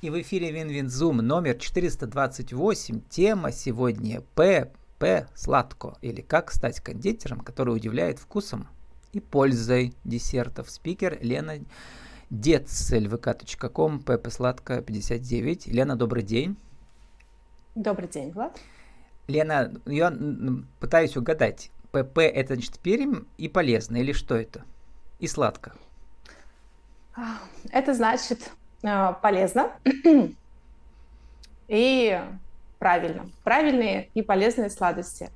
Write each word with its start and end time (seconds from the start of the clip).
И 0.00 0.08
в 0.08 0.18
эфире 0.18 0.50
WinWinZoom 0.50 1.18
номер 1.18 1.56
428. 1.56 3.02
Тема 3.10 3.52
сегодня 3.52 4.22
ПП 4.34 5.28
сладко. 5.34 5.98
Или 6.00 6.22
как 6.22 6.52
стать 6.52 6.80
кондитером, 6.80 7.40
который 7.40 7.76
удивляет 7.76 8.18
вкусом 8.18 8.66
и 9.12 9.20
пользой 9.20 9.92
десертов. 10.04 10.70
Спикер 10.70 11.18
Лена 11.20 11.58
Детцель, 12.30 13.08
vk.com, 13.08 14.00
ПП 14.00 14.32
сладко 14.32 14.80
59. 14.80 15.66
Лена, 15.66 15.96
добрый 15.96 16.22
день. 16.22 16.56
Добрый 17.74 18.08
день, 18.08 18.30
Влад. 18.30 18.58
Лена, 19.28 19.70
я 19.84 20.16
пытаюсь 20.78 21.14
угадать. 21.18 21.70
ПП 21.90 22.20
это 22.20 22.54
значит 22.54 22.78
Пермь 22.78 23.28
и 23.36 23.48
полезно, 23.48 23.98
или 23.98 24.14
что 24.14 24.34
это? 24.34 24.64
И 25.18 25.26
сладко. 25.26 25.74
Это 27.70 27.92
значит 27.92 28.50
полезно 28.82 29.72
и 31.68 32.20
правильно. 32.78 33.30
Правильные 33.44 34.08
и 34.14 34.22
полезные 34.22 34.70
сладости. 34.70 35.30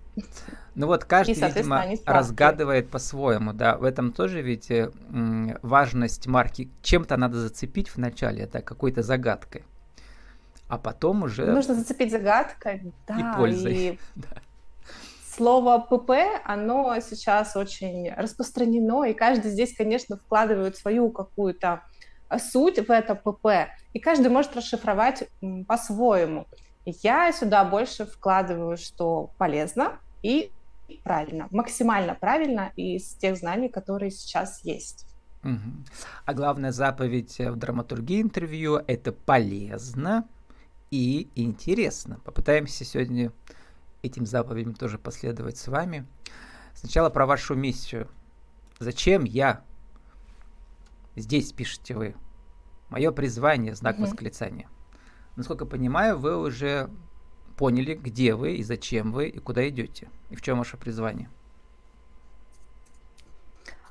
Ну 0.75 0.89
вот 0.89 1.05
каждый, 1.05 1.33
и, 1.33 1.35
видимо, 1.35 1.85
разгадывает 2.05 2.91
по-своему, 2.91 3.52
да. 3.52 3.77
В 3.77 3.85
этом 3.85 4.12
тоже 4.12 4.43
ведь 4.43 4.71
э, 4.71 4.91
важность 5.62 6.27
марки. 6.27 6.69
Чем-то 6.83 7.16
надо 7.16 7.38
зацепить 7.38 7.88
в 7.88 7.99
начале, 7.99 8.47
да, 8.47 8.61
какой-то 8.61 9.02
загадкой. 9.02 9.65
А 10.69 10.79
потом 10.79 11.23
уже... 11.24 11.47
Нужно 11.47 11.74
зацепить 11.74 12.11
загадкой, 12.11 12.93
да. 13.07 13.19
И 13.19 13.37
пользой. 13.37 13.74
И... 13.74 13.99
да. 14.16 14.29
Слово 15.37 15.79
ПП, 15.79 16.11
оно 16.45 16.99
сейчас 17.01 17.57
очень 17.57 18.13
распространено, 18.13 19.05
и 19.05 19.15
каждый 19.15 19.51
здесь, 19.51 19.77
конечно, 19.77 20.16
вкладывает 20.16 20.77
свою 20.77 21.11
какую-то 21.11 21.83
суть 22.38 22.78
в 22.78 22.91
это 22.91 23.14
ПП, 23.14 23.70
и 23.92 23.98
каждый 23.98 24.28
может 24.28 24.56
расшифровать 24.56 25.28
по-своему. 25.66 26.46
Я 26.84 27.32
сюда 27.32 27.65
больше 27.65 28.07
вкладываю, 28.07 28.76
что 28.76 29.30
полезно 29.38 29.99
и 30.23 30.51
правильно, 31.02 31.49
максимально 31.51 32.15
правильно 32.15 32.73
из 32.76 33.15
тех 33.15 33.37
знаний, 33.37 33.68
которые 33.68 34.10
сейчас 34.10 34.62
есть. 34.65 35.07
А 36.24 36.32
главная 36.32 36.73
заповедь 36.73 37.38
в 37.38 37.57
драматургии 37.57 38.23
интервью– 38.23 38.80
это 38.87 39.12
полезно 39.12 40.27
и 40.90 41.29
интересно. 41.34 42.21
Попытаемся 42.24 42.84
сегодня 42.84 43.30
этим 44.02 44.27
заповедям 44.27 44.74
тоже 44.74 44.99
последовать 44.99 45.59
с 45.59 45.68
вами. 45.68 46.06
Сначала 46.74 47.10
про 47.10 47.27
вашу 47.27 47.54
миссию. 47.54 48.09
Зачем 48.79 49.24
я 49.24 49.62
Здесь 51.16 51.52
пишете 51.52 51.95
вы. 51.95 52.15
Мое 52.90 53.10
призвание, 53.12 53.74
знак 53.74 53.96
угу. 53.96 54.04
восклицания. 54.04 54.68
Насколько 55.37 55.66
понимаю, 55.66 56.18
вы 56.18 56.37
уже 56.37 56.90
поняли, 57.56 57.95
где 57.95 58.34
вы 58.34 58.56
и 58.56 58.62
зачем 58.62 59.12
вы 59.12 59.29
и 59.29 59.38
куда 59.38 59.68
идете, 59.68 60.09
и 60.30 60.37
в 60.37 60.43
чем 60.43 60.59
ваше 60.59 60.76
призвание. 60.76 61.29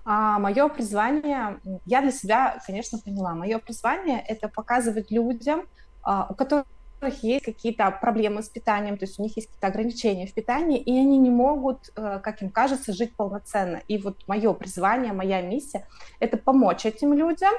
А 0.06 0.38
мое 0.38 0.68
призвание, 0.68 1.60
я 1.86 2.02
для 2.02 2.12
себя, 2.12 2.62
конечно, 2.66 3.00
поняла. 3.00 3.36
Мое 3.36 3.58
призвание 3.60 4.20
это 4.20 4.50
показывать 4.50 5.12
людям, 5.12 5.66
а, 6.02 6.28
у 6.30 6.36
которых 6.36 6.66
есть 7.08 7.46
какие-то 7.46 7.90
проблемы 7.92 8.44
с 8.44 8.50
питанием, 8.50 8.98
то 8.98 9.06
есть 9.06 9.20
у 9.20 9.24
них 9.24 9.36
есть 9.36 9.48
какие-то 9.48 9.68
ограничения 9.68 10.28
в 10.28 10.34
питании, 10.34 10.80
и 10.80 10.98
они 10.98 11.18
не 11.18 11.30
могут, 11.30 11.92
э, 11.96 12.20
как 12.24 12.42
им 12.42 12.50
кажется, 12.50 12.94
жить 12.94 13.16
полноценно. 13.16 13.82
И 13.88 13.98
вот 13.98 14.28
мое 14.28 14.54
призвание, 14.54 15.14
моя 15.14 15.42
миссия— 15.42 15.88
это 16.20 16.38
помочь 16.38 16.86
этим 16.86 17.14
людям 17.14 17.54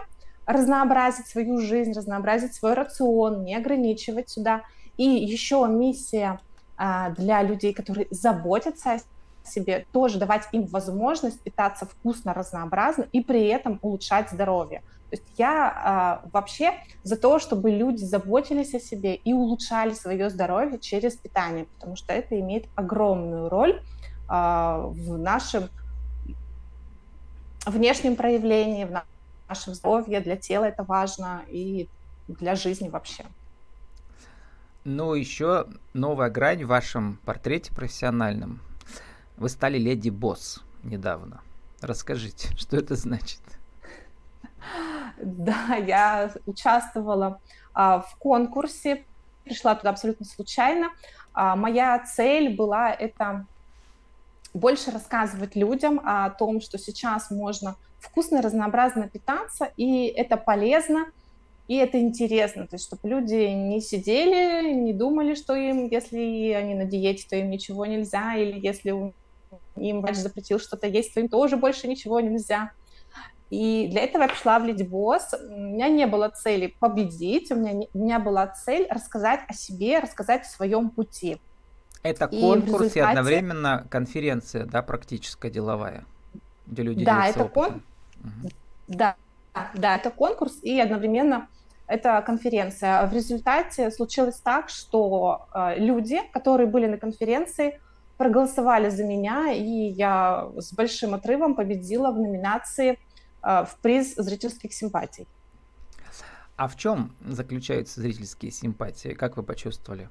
разнообразить 0.46 1.26
свою 1.26 1.60
жизнь, 1.60 1.92
разнообразить 1.92 2.54
свой 2.54 2.74
рацион, 2.74 3.44
не 3.44 3.56
ограничивать 3.56 4.28
сюда. 4.28 4.62
И 4.96 5.04
еще 5.04 5.66
миссия 5.68 6.40
а, 6.76 7.10
для 7.10 7.42
людей, 7.42 7.72
которые 7.72 8.06
заботятся 8.10 8.92
о 8.92 9.48
себе, 9.48 9.86
тоже 9.92 10.18
давать 10.18 10.48
им 10.52 10.66
возможность 10.66 11.40
питаться 11.40 11.86
вкусно, 11.86 12.34
разнообразно 12.34 13.06
и 13.12 13.22
при 13.22 13.46
этом 13.46 13.78
улучшать 13.83 14.30
здоровье. 14.30 14.83
То 15.10 15.16
есть 15.16 15.24
я 15.36 16.20
э, 16.24 16.28
вообще 16.32 16.72
за 17.02 17.16
то, 17.16 17.38
чтобы 17.38 17.70
люди 17.70 18.02
заботились 18.02 18.74
о 18.74 18.80
себе 18.80 19.14
и 19.14 19.32
улучшали 19.32 19.92
свое 19.94 20.30
здоровье 20.30 20.78
через 20.78 21.16
питание, 21.16 21.66
потому 21.74 21.96
что 21.96 22.12
это 22.12 22.38
имеет 22.40 22.66
огромную 22.74 23.48
роль 23.48 23.72
э, 23.72 23.82
в 24.28 25.18
нашем 25.18 25.68
внешнем 27.66 28.16
проявлении, 28.16 28.84
в 28.84 29.02
нашем 29.48 29.74
здоровье, 29.74 30.20
для 30.20 30.36
тела 30.36 30.64
это 30.64 30.82
важно 30.82 31.42
и 31.48 31.88
для 32.28 32.56
жизни 32.56 32.88
вообще. 32.88 33.24
Ну, 34.84 35.14
еще 35.14 35.66
новая 35.94 36.28
грань 36.28 36.64
в 36.64 36.68
вашем 36.68 37.18
портрете 37.24 37.72
профессиональном. 37.72 38.60
Вы 39.36 39.48
стали 39.48 39.78
леди-босс 39.78 40.62
недавно. 40.82 41.40
Расскажите, 41.80 42.54
что 42.56 42.76
это 42.76 42.94
значит? 42.94 43.40
Да, 45.19 45.77
я 45.77 46.30
участвовала 46.47 47.41
а, 47.73 48.01
в 48.01 48.17
конкурсе, 48.19 49.05
пришла 49.45 49.75
туда 49.75 49.91
абсолютно 49.91 50.27
случайно. 50.27 50.89
А, 51.33 51.57
моя 51.57 51.98
цель 52.01 52.55
была 52.55 52.91
это 52.91 53.47
больше 54.52 54.91
рассказывать 54.91 55.57
людям 55.57 56.01
о 56.05 56.30
том, 56.30 56.61
что 56.61 56.79
сейчас 56.79 57.30
можно 57.30 57.77
вкусно, 57.98 58.42
разнообразно 58.42 59.08
питаться, 59.08 59.73
и 59.77 60.07
это 60.07 60.36
полезно, 60.36 61.07
и 61.67 61.77
это 61.77 61.98
интересно, 61.98 62.67
то 62.67 62.77
есть 62.77 62.86
чтобы 62.86 63.08
люди 63.08 63.35
не 63.35 63.81
сидели, 63.81 64.70
не 64.73 64.92
думали, 64.92 65.35
что 65.35 65.55
им, 65.55 65.89
если 65.89 66.52
они 66.52 66.75
на 66.75 66.85
диете, 66.85 67.27
то 67.29 67.36
им 67.36 67.51
ничего 67.51 67.86
нельзя, 67.86 68.35
или 68.35 68.61
если 68.61 69.13
им 69.77 70.01
врач 70.02 70.17
запретил 70.17 70.58
что-то 70.61 70.86
есть, 70.86 71.14
то 71.14 71.20
им 71.20 71.29
тоже 71.29 71.57
больше 71.57 71.89
ничего 71.89 72.20
нельзя. 72.20 72.73
И 73.54 73.86
для 73.86 74.02
этого 74.02 74.22
я 74.22 74.28
пришла 74.28 74.58
в 74.58 74.64
Леди 74.64 74.82
Босс. 74.82 75.32
У 75.32 75.56
меня 75.56 75.88
не 75.88 76.08
было 76.08 76.28
цели 76.28 76.74
победить, 76.80 77.52
у 77.52 77.54
меня, 77.54 77.72
не, 77.72 77.88
у 77.94 77.98
меня 77.98 78.18
была 78.18 78.48
цель 78.48 78.88
рассказать 78.90 79.40
о 79.46 79.52
себе, 79.52 80.00
рассказать 80.00 80.42
о 80.42 80.48
своем 80.48 80.90
пути. 80.90 81.40
Это 82.02 82.26
конкурс 82.26 82.66
и, 82.66 82.84
результате... 82.84 82.98
и 82.98 83.02
одновременно 83.02 83.86
конференция, 83.88 84.66
да, 84.66 84.82
практическая 84.82 85.50
деловая, 85.50 86.04
где 86.66 86.82
люди 86.82 87.04
да, 87.04 87.28
это 87.28 87.44
кон... 87.44 87.82
угу. 88.18 88.50
да, 88.88 89.14
да, 89.74 89.96
это 89.96 90.10
конкурс 90.10 90.58
и 90.62 90.80
одновременно 90.80 91.46
это 91.86 92.20
конференция. 92.26 93.06
В 93.06 93.12
результате 93.12 93.92
случилось 93.92 94.40
так, 94.40 94.68
что 94.68 95.46
э, 95.54 95.78
люди, 95.78 96.20
которые 96.32 96.66
были 96.66 96.86
на 96.86 96.98
конференции, 96.98 97.80
проголосовали 98.16 98.88
за 98.88 99.04
меня, 99.04 99.52
и 99.52 99.62
я 99.62 100.48
с 100.56 100.72
большим 100.72 101.14
отрывом 101.14 101.54
победила 101.54 102.10
в 102.10 102.18
номинации 102.18 102.98
в 103.44 103.77
приз 103.82 104.14
зрительских 104.16 104.72
симпатий. 104.72 105.27
А 106.56 106.68
в 106.68 106.77
чем 106.77 107.14
заключаются 107.27 108.00
зрительские 108.00 108.52
симпатии? 108.52 109.08
Как 109.10 109.36
вы 109.36 109.42
почувствовали? 109.42 110.08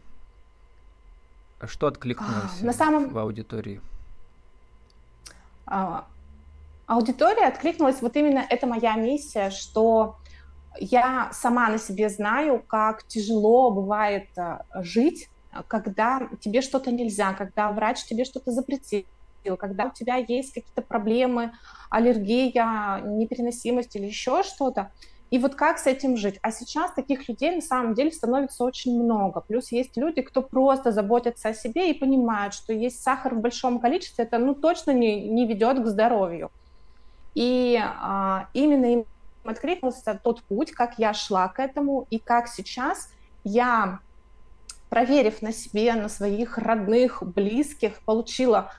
Что 1.65 1.87
откликнулось 1.87 2.61
а, 2.61 2.65
на 2.65 2.73
самом... 2.73 3.09
в 3.09 3.17
аудитории? 3.17 3.81
А, 5.65 6.05
аудитория 6.85 7.47
откликнулась, 7.47 8.01
вот 8.01 8.17
именно 8.17 8.45
это 8.49 8.67
моя 8.67 8.95
миссия, 8.95 9.49
что 9.49 10.17
я 10.77 11.31
сама 11.31 11.69
на 11.69 11.77
себе 11.77 12.09
знаю, 12.09 12.61
как 12.61 13.07
тяжело 13.07 13.71
бывает 13.71 14.27
а, 14.37 14.65
жить, 14.75 15.29
когда 15.67 16.27
тебе 16.41 16.61
что-то 16.61 16.91
нельзя, 16.91 17.33
когда 17.33 17.71
врач 17.71 18.03
тебе 18.03 18.25
что-то 18.25 18.51
запретил, 18.51 19.05
когда 19.57 19.85
у 19.85 19.91
тебя 19.91 20.15
есть 20.15 20.53
какие-то 20.53 20.81
проблемы, 20.81 21.53
аллергия, 21.89 23.01
непереносимость 23.01 23.95
или 23.95 24.05
еще 24.05 24.43
что-то. 24.43 24.91
И 25.31 25.39
вот 25.39 25.55
как 25.55 25.79
с 25.79 25.87
этим 25.87 26.15
жить? 26.15 26.37
А 26.43 26.51
сейчас 26.51 26.91
таких 26.91 27.27
людей 27.27 27.55
на 27.55 27.61
самом 27.61 27.95
деле 27.95 28.11
становится 28.11 28.63
очень 28.63 29.01
много. 29.01 29.41
Плюс 29.41 29.71
есть 29.71 29.97
люди, 29.97 30.21
кто 30.21 30.43
просто 30.43 30.91
заботится 30.91 31.49
о 31.49 31.53
себе 31.55 31.89
и 31.89 31.97
понимают, 31.97 32.53
что 32.53 32.71
есть 32.71 33.01
сахар 33.01 33.33
в 33.33 33.41
большом 33.41 33.79
количестве, 33.79 34.25
это 34.25 34.37
ну 34.37 34.53
точно 34.53 34.91
не, 34.91 35.27
не 35.27 35.47
ведет 35.47 35.81
к 35.81 35.87
здоровью. 35.87 36.51
И 37.33 37.81
а, 37.81 38.47
именно 38.53 38.85
им 38.85 39.05
откликнулся 39.43 40.19
тот 40.23 40.43
путь, 40.43 40.71
как 40.71 40.99
я 40.99 41.13
шла 41.13 41.47
к 41.47 41.59
этому, 41.59 42.05
и 42.09 42.19
как 42.19 42.47
сейчас 42.47 43.09
я, 43.43 43.99
проверив 44.89 45.41
на 45.41 45.51
себе, 45.51 45.93
на 45.95 46.09
своих 46.09 46.57
родных, 46.57 47.23
близких, 47.23 47.99
получила 48.05 48.71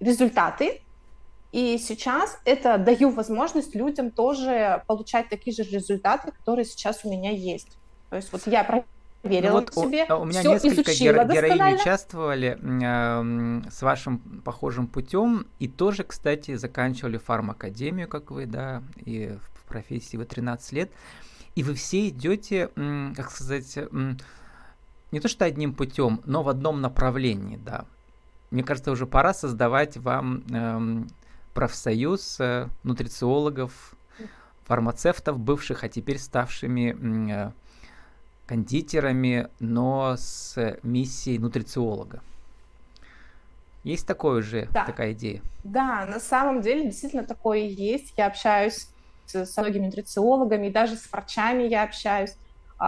результаты, 0.00 0.82
и 1.52 1.76
сейчас 1.78 2.38
это 2.46 2.78
даю 2.78 3.10
возможность 3.10 3.74
людям 3.74 4.10
тоже 4.10 4.82
получать 4.86 5.28
такие 5.28 5.54
же 5.54 5.64
результаты, 5.64 6.32
которые 6.32 6.64
сейчас 6.64 7.04
у 7.04 7.10
меня 7.10 7.30
есть. 7.30 7.68
То 8.08 8.16
есть 8.16 8.32
вот 8.32 8.46
я 8.46 8.64
проверила 8.64 9.60
ну 9.60 9.60
вот 9.60 9.74
себе, 9.74 10.06
у, 10.08 10.22
у 10.22 10.24
меня 10.24 10.40
все 10.40 10.52
несколько 10.54 10.92
геро- 10.92 11.30
героинь 11.30 11.74
участвовали 11.74 12.58
э, 12.58 13.70
с 13.70 13.82
вашим 13.82 14.18
похожим 14.44 14.86
путем 14.86 15.46
и 15.58 15.68
тоже, 15.68 16.04
кстати, 16.04 16.54
заканчивали 16.54 17.18
фармакадемию, 17.18 18.08
как 18.08 18.30
вы, 18.30 18.46
да, 18.46 18.82
и 18.96 19.36
в 19.54 19.64
профессии 19.68 20.16
вы 20.16 20.24
13 20.24 20.72
лет. 20.72 20.90
И 21.54 21.62
вы 21.62 21.74
все 21.74 22.08
идете, 22.08 22.70
как 23.14 23.30
сказать, 23.30 23.78
не 25.10 25.20
то 25.20 25.28
что 25.28 25.44
одним 25.44 25.74
путем, 25.74 26.22
но 26.24 26.42
в 26.42 26.48
одном 26.48 26.80
направлении, 26.80 27.58
да. 27.58 27.84
Мне 28.52 28.62
кажется, 28.62 28.90
уже 28.90 29.06
пора 29.06 29.32
создавать 29.32 29.96
вам 29.96 30.44
эм, 30.50 31.08
профсоюз 31.54 32.38
э, 32.38 32.68
нутрициологов, 32.82 33.94
фармацевтов, 34.64 35.38
бывших, 35.38 35.84
а 35.84 35.88
теперь 35.88 36.18
ставшими 36.18 36.94
э, 37.32 37.50
кондитерами, 38.46 39.48
но 39.58 40.16
с 40.18 40.78
миссией 40.82 41.38
нутрициолога. 41.38 42.20
Есть 43.84 44.06
такое 44.06 44.42
же, 44.42 44.68
да. 44.70 44.84
такая 44.84 45.14
идея? 45.14 45.40
Да, 45.64 46.04
на 46.04 46.20
самом 46.20 46.60
деле 46.60 46.84
действительно 46.84 47.24
такое 47.24 47.60
есть. 47.60 48.12
Я 48.18 48.26
общаюсь 48.26 48.88
с 49.26 49.56
многими 49.56 49.86
нутрициологами, 49.86 50.68
даже 50.68 50.96
с 50.96 51.10
врачами 51.10 51.62
я 51.62 51.84
общаюсь, 51.84 52.34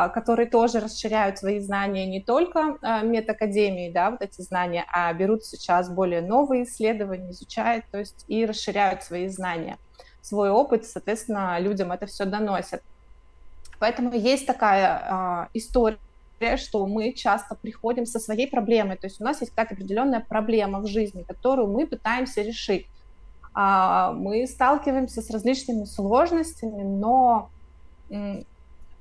которые 0.09 0.49
тоже 0.51 0.81
расширяют 0.81 1.39
свои 1.39 1.61
знания 1.61 2.05
не 2.05 2.21
только 2.21 2.79
а, 2.83 3.03
медакадемии, 3.03 3.93
да, 3.93 4.11
вот 4.11 4.23
эти 4.23 4.41
знания, 4.41 4.85
а 4.93 5.13
берут 5.13 5.45
сейчас 5.45 5.89
более 5.89 6.21
новые 6.21 6.65
исследования, 6.65 7.31
изучают, 7.31 7.85
то 7.93 7.99
есть 7.99 8.25
и 8.27 8.45
расширяют 8.45 9.05
свои 9.05 9.29
знания, 9.29 9.79
свой 10.21 10.51
опыт, 10.51 10.85
соответственно, 10.85 11.61
людям 11.61 11.93
это 11.93 12.07
все 12.07 12.25
доносят. 12.25 12.83
Поэтому 13.79 14.13
есть 14.13 14.47
такая 14.49 15.47
э, 15.47 15.49
история, 15.55 15.99
что 16.57 16.85
мы 16.87 17.13
часто 17.13 17.55
приходим 17.55 18.05
со 18.05 18.19
своей 18.19 18.49
проблемой, 18.49 18.97
то 18.97 19.07
есть 19.07 19.21
у 19.21 19.25
нас 19.25 19.43
есть 19.43 19.53
какая-то 19.53 19.75
определенная 19.75 20.21
проблема 20.21 20.81
в 20.81 20.89
жизни, 20.89 21.23
которую 21.23 21.69
мы 21.69 21.87
пытаемся 21.87 22.43
решить. 22.43 22.89
А, 23.55 24.11
мы 24.11 24.45
сталкиваемся 24.49 25.23
с 25.23 25.31
различными 25.31 25.85
сложностями, 25.85 26.83
но 26.83 27.51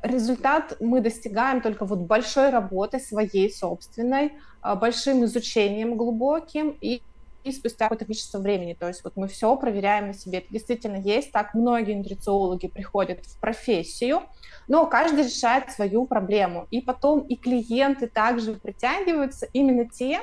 результат 0.03 0.77
мы 0.79 1.01
достигаем 1.01 1.61
только 1.61 1.85
вот 1.85 1.99
большой 1.99 2.49
работой 2.49 2.99
своей 2.99 3.51
собственной, 3.51 4.33
а, 4.61 4.75
большим 4.75 5.23
изучением 5.25 5.97
глубоким 5.97 6.77
и 6.81 7.01
и 7.43 7.51
спустя 7.51 7.85
какое-то 7.85 8.05
количество 8.05 8.39
времени. 8.39 8.73
То 8.73 8.87
есть 8.87 9.03
вот 9.03 9.17
мы 9.17 9.27
все 9.27 9.55
проверяем 9.57 10.07
на 10.07 10.13
себе. 10.13 10.37
Это 10.39 10.47
действительно 10.49 10.95
есть. 10.95 11.31
Так 11.31 11.53
многие 11.53 11.95
нутрициологи 11.95 12.67
приходят 12.67 13.25
в 13.25 13.37
профессию, 13.39 14.21
но 14.67 14.85
каждый 14.85 15.25
решает 15.25 15.69
свою 15.71 16.05
проблему. 16.05 16.67
И 16.71 16.81
потом 16.81 17.19
и 17.19 17.35
клиенты 17.35 18.07
также 18.07 18.53
притягиваются 18.53 19.45
именно 19.51 19.89
те, 19.89 20.21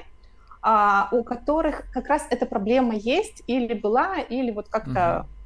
а, 0.63 1.09
у 1.13 1.23
которых 1.23 1.91
как 1.93 2.09
раз 2.09 2.27
эта 2.31 2.47
проблема 2.47 2.95
есть 2.95 3.43
или 3.47 3.75
была, 3.75 4.19
или 4.19 4.51
вот 4.51 4.69
как-то 4.69 5.27
угу. 5.27 5.40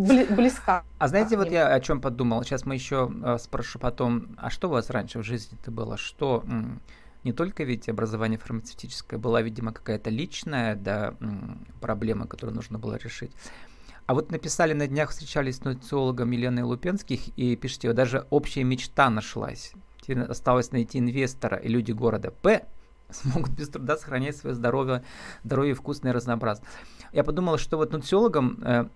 Близка. 0.00 0.84
А 0.98 1.08
знаете, 1.08 1.36
вот 1.36 1.50
я 1.50 1.68
о 1.68 1.80
чем 1.80 2.00
подумал. 2.00 2.42
Сейчас 2.42 2.64
мы 2.66 2.74
еще 2.74 3.10
э, 3.22 3.38
спрошу 3.38 3.78
потом, 3.78 4.36
а 4.38 4.50
что 4.50 4.68
у 4.68 4.72
вас 4.72 4.90
раньше 4.90 5.18
в 5.18 5.22
жизни-то 5.22 5.70
было? 5.70 5.96
Что 5.96 6.44
не 7.24 7.32
только 7.32 7.64
ведь 7.64 7.88
образование 7.88 8.38
фармацевтическое, 8.38 9.18
была, 9.18 9.42
видимо, 9.42 9.72
какая-то 9.72 10.10
личная 10.10 10.74
да, 10.74 11.14
проблема, 11.80 12.26
которую 12.26 12.56
нужно 12.56 12.78
было 12.78 12.96
решить. 12.96 13.32
А 14.06 14.14
вот 14.14 14.32
написали 14.32 14.72
на 14.72 14.86
днях, 14.86 15.10
встречались 15.10 15.58
с 15.58 15.64
нутрициологом 15.64 16.30
Еленой 16.32 16.64
Лупенских, 16.64 17.28
и 17.36 17.54
пишите, 17.56 17.92
даже 17.92 18.26
общая 18.30 18.64
мечта 18.64 19.08
нашлась. 19.10 19.72
Теперь 20.00 20.20
осталось 20.22 20.72
найти 20.72 20.98
инвестора, 20.98 21.58
и 21.58 21.68
люди 21.68 21.92
города 21.92 22.30
П 22.30 22.66
смогут 23.10 23.50
без 23.50 23.68
труда 23.68 23.96
сохранять 23.96 24.36
свое 24.36 24.56
здоровье, 24.56 25.04
здоровье 25.44 25.74
вкусное 25.74 26.12
и 26.12 26.14
разнообразное. 26.14 26.68
Я 27.12 27.22
подумал, 27.22 27.58
что 27.58 27.76
вот 27.76 27.92
нутрициологам 27.92 28.58
э, 28.64 28.88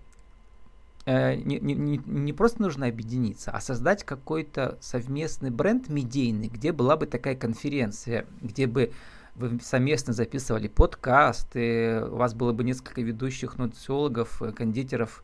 Э, 1.05 1.35
не, 1.35 1.59
не, 1.59 2.01
не 2.03 2.33
просто 2.33 2.63
нужно 2.63 2.87
объединиться, 2.87 3.51
а 3.51 3.61
создать 3.61 4.03
какой-то 4.03 4.77
совместный 4.81 5.51
бренд 5.51 5.87
медийный, 5.87 6.47
где 6.47 6.71
была 6.71 6.97
бы 6.97 7.05
такая 7.05 7.35
конференция, 7.35 8.25
где 8.41 8.65
бы 8.65 8.91
вы 9.35 9.59
совместно 9.61 10.13
записывали 10.13 10.67
подкасты, 10.67 12.03
у 12.05 12.15
вас 12.15 12.33
было 12.33 12.53
бы 12.53 12.63
несколько 12.63 13.01
ведущих 13.01 13.59
нутрициологов, 13.59 14.41
э, 14.41 14.51
кондитеров, 14.51 15.23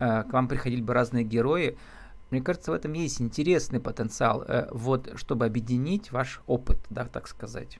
э, 0.00 0.24
к 0.24 0.32
вам 0.32 0.48
приходили 0.48 0.82
бы 0.82 0.92
разные 0.92 1.24
герои. 1.24 1.78
Мне 2.30 2.42
кажется, 2.42 2.72
в 2.72 2.74
этом 2.74 2.92
есть 2.92 3.22
интересный 3.22 3.80
потенциал, 3.80 4.44
вот, 4.72 5.12
чтобы 5.14 5.46
объединить 5.46 6.10
ваш 6.10 6.40
опыт, 6.48 6.78
да, 6.90 7.04
так 7.04 7.28
сказать. 7.28 7.78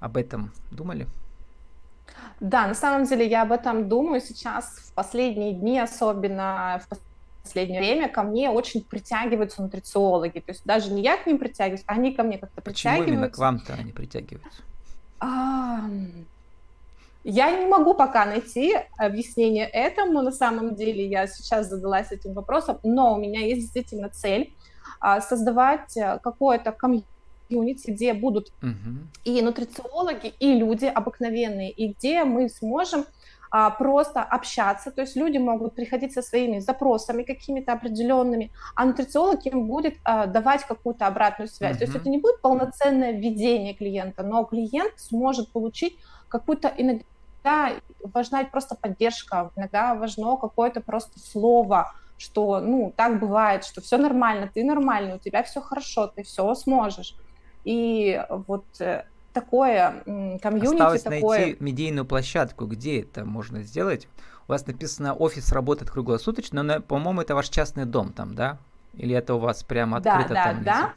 Об 0.00 0.16
этом 0.16 0.50
думали? 0.72 1.06
Да, 2.40 2.66
на 2.66 2.74
самом 2.74 3.04
деле 3.04 3.26
я 3.26 3.42
об 3.42 3.52
этом 3.52 3.88
думаю 3.88 4.20
сейчас, 4.20 4.64
в 4.64 4.94
последние 4.94 5.52
дни, 5.52 5.78
особенно 5.78 6.80
в 6.84 6.96
последнее 7.42 7.80
время, 7.80 8.08
ко 8.08 8.22
мне 8.22 8.50
очень 8.50 8.82
притягиваются 8.82 9.62
нутрициологи. 9.62 10.40
То 10.40 10.52
есть 10.52 10.64
даже 10.64 10.92
не 10.92 11.02
я 11.02 11.16
к 11.16 11.26
ним 11.26 11.38
притягиваюсь, 11.38 11.84
а 11.86 11.92
они 11.92 12.12
ко 12.14 12.22
мне 12.22 12.38
как-то 12.38 12.62
притягиваются. 12.62 13.04
Почему 13.04 13.18
именно 13.18 13.30
к 13.30 13.38
вам-то 13.38 13.74
они 13.74 13.92
притягиваются? 13.92 14.62
А, 15.20 15.80
я 17.24 17.50
не 17.50 17.66
могу 17.66 17.94
пока 17.94 18.24
найти 18.24 18.74
объяснение 18.96 19.66
этому. 19.66 20.22
На 20.22 20.32
самом 20.32 20.74
деле 20.74 21.06
я 21.06 21.26
сейчас 21.26 21.68
задалась 21.68 22.10
этим 22.10 22.32
вопросом, 22.32 22.78
но 22.82 23.14
у 23.14 23.18
меня 23.18 23.40
есть 23.40 23.62
действительно 23.62 24.08
цель 24.08 24.54
а, 25.00 25.20
создавать 25.20 25.96
э, 25.96 26.18
какое-то 26.22 26.72
комьюнити 26.72 27.06
комьюнити, 27.50 27.90
где 27.90 28.14
будут 28.14 28.52
uh-huh. 28.62 28.74
и 29.24 29.42
нутрициологи, 29.42 30.32
и 30.38 30.54
люди 30.54 30.86
обыкновенные, 30.86 31.70
и 31.70 31.92
где 31.92 32.24
мы 32.24 32.48
сможем 32.48 33.04
а, 33.50 33.70
просто 33.70 34.22
общаться, 34.22 34.90
то 34.90 35.00
есть 35.00 35.16
люди 35.16 35.38
могут 35.38 35.74
приходить 35.74 36.12
со 36.12 36.22
своими 36.22 36.60
запросами 36.60 37.24
какими-то 37.24 37.72
определенными, 37.72 38.52
а 38.76 38.84
нутрициолог 38.84 39.44
им 39.46 39.66
будет 39.66 39.94
а, 40.04 40.26
давать 40.26 40.64
какую-то 40.64 41.06
обратную 41.06 41.48
связь. 41.48 41.76
Uh-huh. 41.76 41.78
То 41.78 41.84
есть 41.84 41.96
это 41.96 42.08
не 42.08 42.18
будет 42.18 42.40
полноценное 42.40 43.12
введение 43.12 43.74
клиента, 43.74 44.22
но 44.22 44.44
клиент 44.44 44.92
сможет 44.96 45.50
получить 45.52 45.98
какую-то 46.28 46.72
иногда 46.76 47.72
важна 48.04 48.44
просто 48.44 48.76
поддержка, 48.76 49.50
иногда 49.56 49.94
важно 49.94 50.36
какое-то 50.36 50.80
просто 50.80 51.18
слово, 51.18 51.92
что, 52.18 52.60
ну, 52.60 52.92
так 52.94 53.18
бывает, 53.18 53.64
что 53.64 53.80
все 53.80 53.96
нормально, 53.96 54.50
ты 54.52 54.62
нормальный, 54.62 55.16
у 55.16 55.18
тебя 55.18 55.42
все 55.42 55.60
хорошо, 55.60 56.06
ты 56.06 56.22
все 56.22 56.54
сможешь. 56.54 57.16
И 57.64 58.22
вот 58.46 58.64
э, 58.80 59.04
такое 59.32 60.02
комьюнити, 60.42 60.82
Осталось 60.82 61.02
такое... 61.02 61.38
найти 61.38 61.56
медийную 61.60 62.04
площадку, 62.04 62.66
где 62.66 63.02
это 63.02 63.24
можно 63.24 63.62
сделать. 63.62 64.08
У 64.48 64.52
вас 64.52 64.66
написано, 64.66 65.14
офис 65.14 65.52
работает 65.52 65.90
круглосуточно, 65.90 66.62
но, 66.62 66.80
по-моему, 66.80 67.20
это 67.20 67.34
ваш 67.34 67.48
частный 67.48 67.84
дом 67.84 68.12
там, 68.12 68.34
да? 68.34 68.58
Или 68.94 69.14
это 69.14 69.34
у 69.34 69.38
вас 69.38 69.62
прямо 69.62 69.98
открыто 69.98 70.34
да, 70.34 70.44
там? 70.44 70.64
Да, 70.64 70.64
да. 70.64 70.94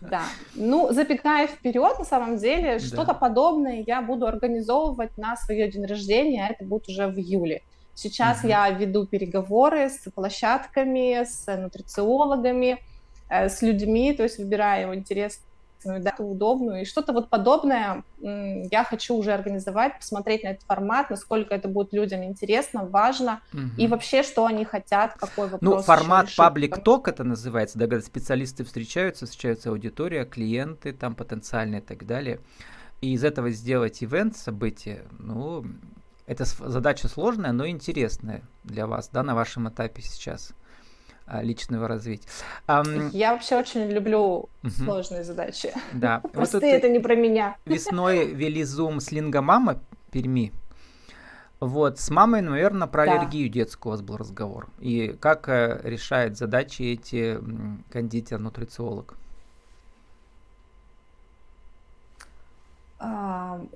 Да. 0.00 0.22
Ну, 0.54 0.92
забегая 0.92 1.48
вперед, 1.48 1.98
на 1.98 2.04
самом 2.04 2.36
деле, 2.36 2.78
что-то 2.78 3.14
подобное 3.14 3.82
я 3.86 4.00
буду 4.00 4.26
организовывать 4.26 5.16
на 5.18 5.36
свое 5.36 5.70
день 5.70 5.86
рождения, 5.86 6.46
а 6.46 6.52
это 6.52 6.64
будет 6.64 6.88
уже 6.88 7.08
в 7.08 7.18
июле. 7.18 7.62
Сейчас 7.94 8.40
угу. 8.40 8.48
я 8.48 8.70
веду 8.70 9.06
переговоры 9.06 9.90
с 9.90 10.10
площадками, 10.10 11.24
с 11.24 11.56
нутрициологами, 11.56 12.78
э, 13.28 13.48
с 13.48 13.60
людьми, 13.60 14.12
то 14.14 14.22
есть 14.22 14.38
выбираю 14.38 14.94
интересные 14.94 15.51
качественную, 15.82 16.02
да, 16.02 16.14
удобную. 16.18 16.82
И 16.82 16.84
что-то 16.84 17.12
вот 17.12 17.28
подобное 17.28 18.04
я 18.20 18.84
хочу 18.84 19.16
уже 19.16 19.32
организовать, 19.32 19.98
посмотреть 19.98 20.44
на 20.44 20.48
этот 20.48 20.64
формат, 20.64 21.10
насколько 21.10 21.54
это 21.54 21.68
будет 21.68 21.92
людям 21.92 22.22
интересно, 22.24 22.84
важно, 22.84 23.40
угу. 23.52 23.62
и 23.76 23.86
вообще, 23.88 24.22
что 24.22 24.46
они 24.46 24.64
хотят, 24.64 25.14
какой 25.14 25.48
вопрос. 25.48 25.60
Ну, 25.60 25.82
формат 25.82 26.28
talk 26.28 27.08
это 27.08 27.24
называется, 27.24 27.78
да, 27.78 27.86
когда 27.86 28.04
специалисты 28.04 28.64
встречаются, 28.64 29.26
встречаются 29.26 29.70
аудитория, 29.70 30.24
клиенты 30.24 30.92
там 30.92 31.14
потенциальные 31.14 31.80
и 31.80 31.84
так 31.84 32.06
далее. 32.06 32.40
И 33.00 33.14
из 33.14 33.24
этого 33.24 33.50
сделать 33.50 34.02
ивент, 34.02 34.36
событие, 34.36 35.04
ну, 35.18 35.64
это 36.26 36.44
задача 36.44 37.08
сложная, 37.08 37.52
но 37.52 37.66
интересная 37.66 38.42
для 38.62 38.86
вас, 38.86 39.08
да, 39.12 39.24
на 39.24 39.34
вашем 39.34 39.68
этапе 39.68 40.02
сейчас. 40.02 40.52
А, 41.26 41.42
личного 41.42 41.88
развития. 41.88 42.28
Um, 42.66 43.10
Я 43.12 43.32
вообще 43.32 43.56
очень 43.56 43.88
люблю 43.90 44.48
uh-huh. 44.62 44.70
сложные 44.70 45.24
задачи. 45.24 45.72
Да. 45.92 46.20
Простые 46.32 46.60
вот 46.72 46.78
это 46.78 46.88
не 46.88 46.98
про 46.98 47.14
меня. 47.14 47.56
Весной 47.64 48.26
вели 48.26 48.64
зум 48.64 49.00
с 49.00 49.12
Лингомама 49.12 49.80
Перми. 50.10 50.52
Вот, 51.60 52.00
с 52.00 52.10
мамой, 52.10 52.42
наверное, 52.42 52.88
про 52.88 53.06
да. 53.06 53.12
аллергию 53.12 53.48
детскую 53.48 53.92
у 53.92 53.94
вас 53.94 54.02
был 54.02 54.16
разговор. 54.16 54.68
И 54.80 55.16
как 55.20 55.48
э, 55.48 55.80
решает 55.84 56.36
задачи 56.36 56.82
эти 56.82 57.38
кондитер-нутрициолог? 57.92 59.14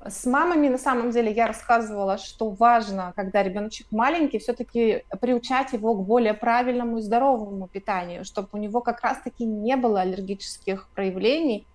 С 0.07 0.25
мамами 0.25 0.69
на 0.69 0.79
самом 0.79 1.11
деле 1.11 1.33
я 1.33 1.49
рассказывала, 1.49 2.17
что 2.17 2.51
важно, 2.51 3.13
когда 3.17 3.43
ребеночек 3.43 3.89
маленький, 3.91 4.39
все-таки 4.39 5.05
приучать 5.21 5.73
его 5.73 5.95
к 5.95 6.07
более 6.07 6.33
правильному 6.33 6.99
и 6.99 7.03
здоровому 7.03 7.67
питанию, 7.67 8.25
чтобы 8.25 8.49
у 8.53 8.57
него 8.57 8.81
как 8.83 9.01
раз-таки 9.01 9.45
не 9.45 9.77
было 9.77 10.03
аллергических 10.03 10.89
проявлений. 10.95 11.67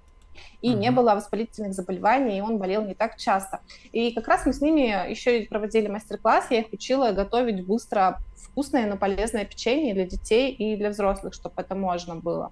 и 0.62 0.72
mm-hmm. 0.72 0.78
не 0.78 0.92
было 0.92 1.14
воспалительных 1.16 1.74
заболеваний, 1.74 2.38
и 2.38 2.42
он 2.42 2.58
болел 2.58 2.86
не 2.86 2.94
так 2.94 3.18
часто. 3.18 3.60
И 3.92 4.14
как 4.14 4.30
раз 4.30 4.46
мы 4.46 4.54
с 4.54 4.62
ними 4.62 5.10
еще 5.10 5.42
и 5.42 5.48
проводили 5.48 5.88
мастер-класс, 5.88 6.48
я 6.52 6.60
их 6.60 6.72
учила 6.72 7.12
готовить 7.12 7.66
быстро 7.66 8.20
вкусное, 8.36 8.88
но 8.88 8.98
полезное 8.98 9.44
печенье 9.44 9.94
для 9.94 10.06
детей 10.06 10.52
и 10.52 10.78
для 10.78 10.90
взрослых, 10.90 11.34
чтобы 11.34 11.56
это 11.58 11.76
можно 11.76 12.16
было. 12.16 12.52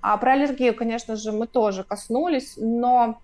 А 0.00 0.16
про 0.16 0.32
аллергию, 0.32 0.74
конечно 0.74 1.14
же, 1.14 1.30
мы 1.30 1.46
тоже 1.46 1.84
коснулись, 1.84 2.54
но 2.56 3.20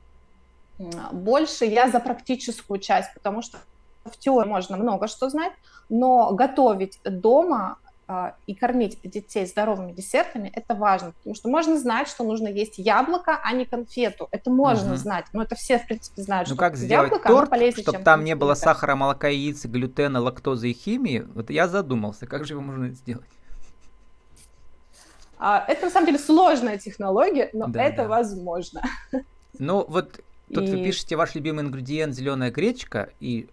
больше 1.12 1.64
я 1.64 1.88
за 1.88 2.00
практическую 2.00 2.78
часть, 2.78 3.12
потому 3.14 3.42
что 3.42 3.58
в 4.04 4.16
теории 4.16 4.48
можно 4.48 4.76
много 4.76 5.08
что 5.08 5.28
знать, 5.28 5.52
но 5.88 6.32
готовить 6.32 7.00
дома 7.04 7.78
а, 8.10 8.36
и 8.46 8.54
кормить 8.54 8.98
детей 9.02 9.44
здоровыми 9.44 9.92
десертами, 9.92 10.50
это 10.54 10.74
важно, 10.74 11.12
потому 11.12 11.34
что 11.34 11.50
можно 11.50 11.78
знать, 11.78 12.08
что 12.08 12.24
нужно 12.24 12.48
есть 12.48 12.78
яблоко, 12.78 13.38
а 13.42 13.52
не 13.52 13.66
конфету. 13.66 14.28
Это 14.30 14.50
можно 14.50 14.92
угу. 14.92 14.96
знать, 14.96 15.26
но 15.34 15.42
это 15.42 15.56
все, 15.56 15.78
в 15.78 15.86
принципе, 15.86 16.22
знают, 16.22 16.48
ну, 16.48 16.54
что 16.54 16.60
как 16.60 16.76
сделать 16.76 17.10
яблоко 17.10 17.28
торт, 17.28 17.50
полезнее, 17.50 17.82
чтобы 17.82 17.98
там 17.98 18.24
не 18.24 18.34
было 18.34 18.54
сахара, 18.54 18.94
молока, 18.94 19.28
яиц, 19.28 19.66
глютена, 19.66 20.20
лактозы 20.20 20.70
и 20.70 20.72
химии, 20.72 21.26
вот 21.34 21.50
я 21.50 21.68
задумался, 21.68 22.26
как 22.26 22.46
же 22.46 22.54
его 22.54 22.62
можно 22.62 22.88
сделать? 22.90 23.28
А, 25.38 25.64
это, 25.68 25.84
на 25.84 25.90
самом 25.90 26.06
деле, 26.06 26.18
сложная 26.18 26.78
технология, 26.78 27.50
но 27.52 27.66
да, 27.66 27.82
это 27.82 28.02
да. 28.04 28.08
возможно. 28.08 28.82
Ну, 29.58 29.84
вот 29.88 30.20
тут 30.52 30.68
и... 30.68 30.70
вы 30.70 30.84
пишете 30.84 31.16
ваш 31.16 31.34
любимый 31.34 31.64
ингредиент 31.64 32.14
зеленая 32.14 32.50
гречка, 32.50 33.10
и 33.20 33.48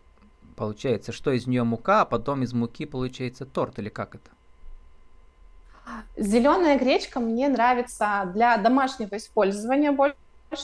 получается, 0.55 1.11
что 1.11 1.31
из 1.31 1.47
нее 1.47 1.63
мука, 1.63 2.01
а 2.01 2.05
потом 2.05 2.43
из 2.43 2.53
муки 2.53 2.85
получается 2.85 3.45
торт, 3.45 3.79
или 3.79 3.89
как 3.89 4.15
это? 4.15 4.29
Зеленая 6.17 6.79
гречка 6.79 7.19
мне 7.19 7.47
нравится 7.47 8.29
для 8.33 8.57
домашнего 8.57 9.17
использования 9.17 9.91
больше, 9.91 10.15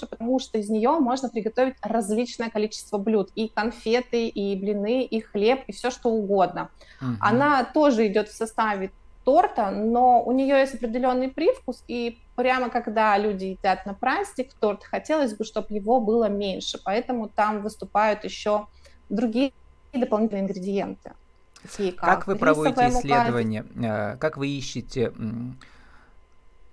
потому 0.09 0.39
что 0.39 0.57
из 0.57 0.69
нее 0.69 0.91
можно 0.99 1.29
приготовить 1.29 1.75
различное 1.81 2.49
количество 2.49 2.97
блюд. 2.97 3.29
И 3.35 3.47
конфеты, 3.49 4.27
и 4.27 4.55
блины, 4.55 5.03
и 5.03 5.21
хлеб, 5.21 5.63
и 5.67 5.73
все 5.73 5.91
что 5.91 6.09
угодно. 6.09 6.69
Угу. 7.01 7.09
Она 7.19 7.63
тоже 7.65 8.07
идет 8.07 8.29
в 8.29 8.35
составе 8.35 8.91
торта, 9.23 9.71
но 9.71 10.23
у 10.23 10.31
нее 10.31 10.59
есть 10.59 10.75
определенный 10.75 11.29
привкус, 11.29 11.83
и 11.87 12.19
прямо 12.35 12.69
когда 12.69 13.17
люди 13.17 13.45
едят 13.45 13.85
на 13.85 13.93
праздник 13.93 14.53
торт, 14.53 14.83
хотелось 14.83 15.33
бы, 15.33 15.43
чтобы 15.43 15.67
его 15.69 15.99
было 15.99 16.29
меньше, 16.29 16.79
поэтому 16.83 17.29
там 17.29 17.61
выступают 17.61 18.23
еще 18.23 18.67
другие 19.09 19.51
дополнительные 19.93 20.43
ингредиенты. 20.43 21.13
Такие 21.61 21.91
как, 21.91 22.19
как 22.19 22.27
вы 22.27 22.35
проводите 22.35 22.89
исследования, 22.89 23.63
мука. 23.73 24.13
Э, 24.13 24.17
как 24.17 24.37
вы 24.37 24.47
ищете 24.47 25.13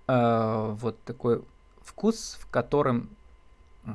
э, 0.06 0.76
вот 0.80 1.02
такой 1.02 1.42
вкус, 1.82 2.38
в 2.40 2.48
котором 2.50 3.10
э, 3.84 3.90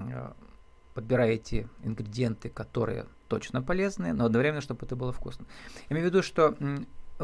подбираете 0.94 1.68
ингредиенты, 1.84 2.50
которые 2.50 3.06
точно 3.28 3.64
полезные, 3.64 4.14
но 4.14 4.26
одновременно, 4.26 4.62
чтобы 4.62 4.86
это 4.86 4.96
было 4.96 5.12
вкусно. 5.12 5.46
Я 5.90 5.96
имею 5.96 6.10
в 6.10 6.14
виду, 6.14 6.22
что 6.22 6.56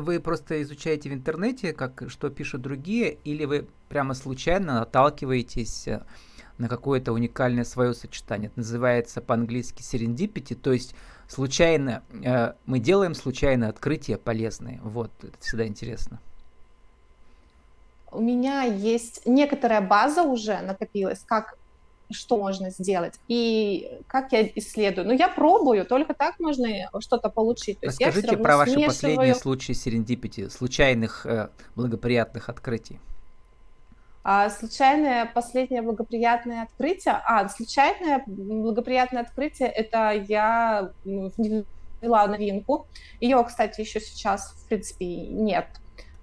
вы 0.01 0.19
просто 0.19 0.61
изучаете 0.61 1.09
в 1.09 1.13
интернете, 1.13 1.73
как 1.73 2.03
что 2.07 2.29
пишут 2.29 2.61
другие, 2.61 3.17
или 3.23 3.45
вы 3.45 3.67
прямо 3.89 4.13
случайно 4.13 4.75
наталкиваетесь 4.75 5.87
э, 5.87 6.01
на 6.57 6.67
какое-то 6.67 7.13
уникальное 7.13 7.63
свое 7.63 7.93
сочетание. 7.93 8.47
Это 8.47 8.59
называется 8.59 9.21
по-английски 9.21 9.81
serendipity, 9.81 10.55
то 10.55 10.71
есть 10.71 10.95
случайно 11.27 12.03
э, 12.23 12.53
мы 12.65 12.79
делаем 12.79 13.15
случайно 13.15 13.69
открытия 13.69 14.17
полезные. 14.17 14.79
Вот, 14.83 15.11
это 15.21 15.37
всегда 15.39 15.67
интересно. 15.67 16.19
У 18.11 18.21
меня 18.21 18.63
есть 18.63 19.21
некоторая 19.25 19.81
база 19.81 20.23
уже 20.23 20.59
накопилась, 20.61 21.19
как 21.27 21.58
что 22.11 22.37
можно 22.37 22.69
сделать 22.71 23.19
и 23.27 23.99
как 24.07 24.31
я 24.31 24.47
исследую. 24.55 25.07
Но 25.07 25.13
я 25.13 25.27
пробую, 25.27 25.85
только 25.85 26.13
так 26.13 26.39
можно 26.39 26.67
что-то 26.99 27.29
получить. 27.29 27.79
То 27.79 27.87
Расскажите 27.87 28.37
про 28.37 28.57
ваши 28.57 28.71
смешиваю... 28.71 28.87
последние 28.87 29.35
случаи 29.35 29.73
серендипити, 29.73 30.49
случайных 30.49 31.25
э, 31.25 31.49
благоприятных 31.75 32.49
открытий. 32.49 32.99
А, 34.23 34.49
случайное 34.49 35.25
последнее 35.25 35.81
благоприятное 35.81 36.63
открытие, 36.63 37.19
а, 37.25 37.47
случайное 37.47 38.21
благоприятное 38.27 39.21
открытие, 39.21 39.69
это 39.69 40.11
я 40.27 40.91
ввела 41.05 42.27
новинку. 42.27 42.85
Ее, 43.21 43.43
кстати, 43.43 43.81
еще 43.81 43.99
сейчас, 43.99 44.51
в 44.51 44.67
принципе, 44.67 45.05
нет. 45.05 45.67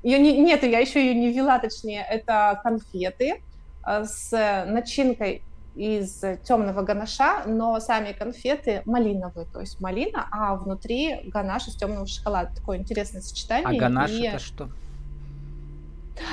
Ее 0.02 0.18
не, 0.18 0.38
нет, 0.40 0.62
я 0.62 0.78
еще 0.78 1.00
ее 1.00 1.14
не 1.14 1.32
ввела, 1.32 1.58
точнее, 1.58 2.06
это 2.08 2.60
конфеты 2.62 3.42
э, 3.84 4.04
с 4.04 4.64
начинкой 4.68 5.42
из 5.76 6.22
темного 6.44 6.82
ганаша, 6.82 7.44
но 7.46 7.78
сами 7.80 8.12
конфеты 8.12 8.82
малиновые, 8.86 9.46
то 9.52 9.60
есть 9.60 9.80
малина, 9.80 10.26
а 10.30 10.56
внутри 10.56 11.22
ганаш 11.26 11.68
из 11.68 11.76
темного 11.76 12.06
шоколада. 12.06 12.54
Такое 12.54 12.78
интересное 12.78 13.20
сочетание. 13.20 13.78
А 13.78 13.80
ганаш 13.80 14.10
и... 14.10 14.22
это 14.22 14.38
что? 14.38 14.68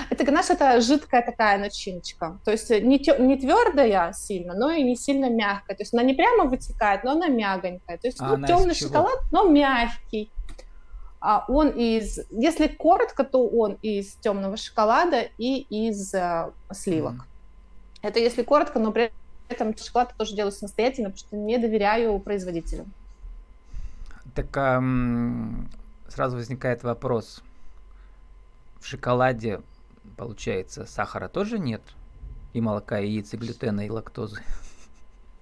Это 0.09 0.23
ганаш 0.23 0.49
это 0.49 0.79
жидкая 0.79 1.21
такая 1.25 1.57
начиночка, 1.57 2.39
то 2.45 2.51
есть 2.51 2.69
не, 2.69 2.99
тё, 2.99 3.17
не 3.17 3.37
твердая 3.37 4.13
сильно, 4.13 4.53
но 4.53 4.71
и 4.71 4.81
не 4.81 4.95
сильно 4.95 5.29
мягкая, 5.29 5.75
то 5.75 5.83
есть 5.83 5.93
она 5.93 6.03
не 6.03 6.13
прямо 6.13 6.45
вытекает, 6.45 7.03
но 7.03 7.11
она 7.11 7.27
мягонькая, 7.27 7.97
то 7.97 8.07
есть 8.07 8.21
а 8.21 8.37
ну, 8.37 8.47
темный 8.47 8.75
шоколад, 8.75 9.19
но 9.31 9.43
мягкий. 9.49 10.31
А 11.19 11.45
он 11.47 11.69
из, 11.69 12.19
если 12.31 12.67
коротко, 12.67 13.23
то 13.23 13.45
он 13.47 13.77
из 13.81 14.15
темного 14.15 14.57
шоколада 14.57 15.21
и 15.37 15.65
из 15.69 16.13
э, 16.13 16.51
сливок. 16.71 17.13
Mm. 17.13 17.19
Это 18.03 18.19
если 18.19 18.43
коротко, 18.43 18.79
но 18.79 18.91
при 18.91 19.11
этом 19.53 19.77
шоколад 19.77 20.09
я 20.11 20.17
тоже 20.17 20.35
делаю 20.35 20.51
самостоятельно, 20.51 21.09
потому 21.09 21.27
что 21.27 21.37
не 21.37 21.57
доверяю 21.57 22.19
производителю. 22.19 22.85
Так 24.35 24.55
эм, 24.57 25.69
сразу 26.09 26.37
возникает 26.37 26.83
вопрос. 26.83 27.43
В 28.79 28.87
шоколаде, 28.87 29.61
получается, 30.17 30.85
сахара 30.85 31.27
тоже 31.27 31.59
нет? 31.59 31.81
И 32.53 32.61
молока, 32.61 32.99
и 32.99 33.07
яиц, 33.07 33.33
и 33.33 33.37
глютена, 33.37 33.85
и 33.85 33.89
лактозы? 33.89 34.41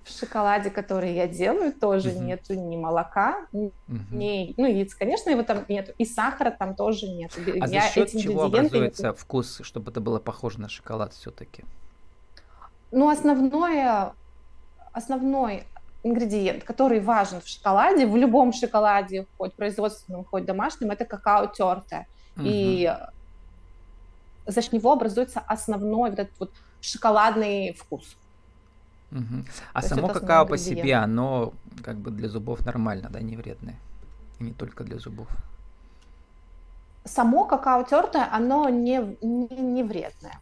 В 0.04 0.10
шоколаде, 0.10 0.70
который 0.70 1.14
я 1.14 1.28
делаю, 1.28 1.74
тоже 1.74 2.10
uh-huh. 2.10 2.24
нету 2.24 2.54
ни 2.56 2.76
молока, 2.76 3.46
uh-huh. 3.54 3.72
ни, 3.88 4.54
ну, 4.58 4.66
яиц, 4.66 4.96
конечно, 4.96 5.30
его 5.30 5.44
там 5.44 5.64
нет, 5.70 5.94
и 5.98 6.06
сахара 6.06 6.52
там 6.52 6.76
тоже 6.76 7.08
нет. 7.08 7.32
А 7.38 7.68
я 7.68 7.82
за 7.84 7.88
счет 7.90 8.12
чего 8.12 8.44
образуется 8.44 9.14
вкус, 9.14 9.62
чтобы 9.64 9.92
это 9.92 10.02
было 10.02 10.20
похоже 10.20 10.60
на 10.60 10.70
шоколад 10.70 11.14
все-таки? 11.14 11.64
Ну, 12.92 13.10
основное, 13.10 14.14
основной 14.94 15.66
ингредиент, 16.04 16.64
который 16.64 17.00
важен 17.00 17.42
в 17.42 17.48
шоколаде, 17.48 18.06
в 18.06 18.16
любом 18.18 18.54
шоколаде, 18.54 19.26
хоть 19.38 19.54
производственном, 19.54 20.26
хоть 20.26 20.46
домашнем, 20.46 20.92
это 20.92 21.06
какао 21.06 21.48
тертое. 21.48 22.08
Угу. 22.38 22.46
И 22.46 22.94
за 24.46 24.62
счет 24.62 24.74
него 24.74 24.92
образуется 24.92 25.40
основной 25.40 26.10
вот 26.10 26.20
этот 26.20 26.40
вот 26.40 26.52
шоколадный 26.82 27.74
вкус. 27.74 28.16
Угу. 29.12 29.46
А 29.74 29.82
То 29.82 29.88
само 29.90 30.08
какао 30.08 30.46
по 30.46 30.58
себе, 30.58 30.96
оно 30.96 31.54
как 31.84 31.98
бы 31.98 32.12
для 32.12 32.30
зубов 32.30 32.66
нормально, 32.66 33.10
да, 33.10 33.20
не 33.20 33.36
вредное? 33.36 33.76
И 34.40 34.44
не 34.44 34.54
только 34.54 34.84
для 34.84 34.98
зубов. 34.98 35.28
Само 37.04 37.46
какао 37.46 37.84
тертое, 37.84 38.28
оно 38.32 38.70
не, 38.70 39.18
не, 39.22 39.48
не 39.48 39.84
вредное. 39.84 40.40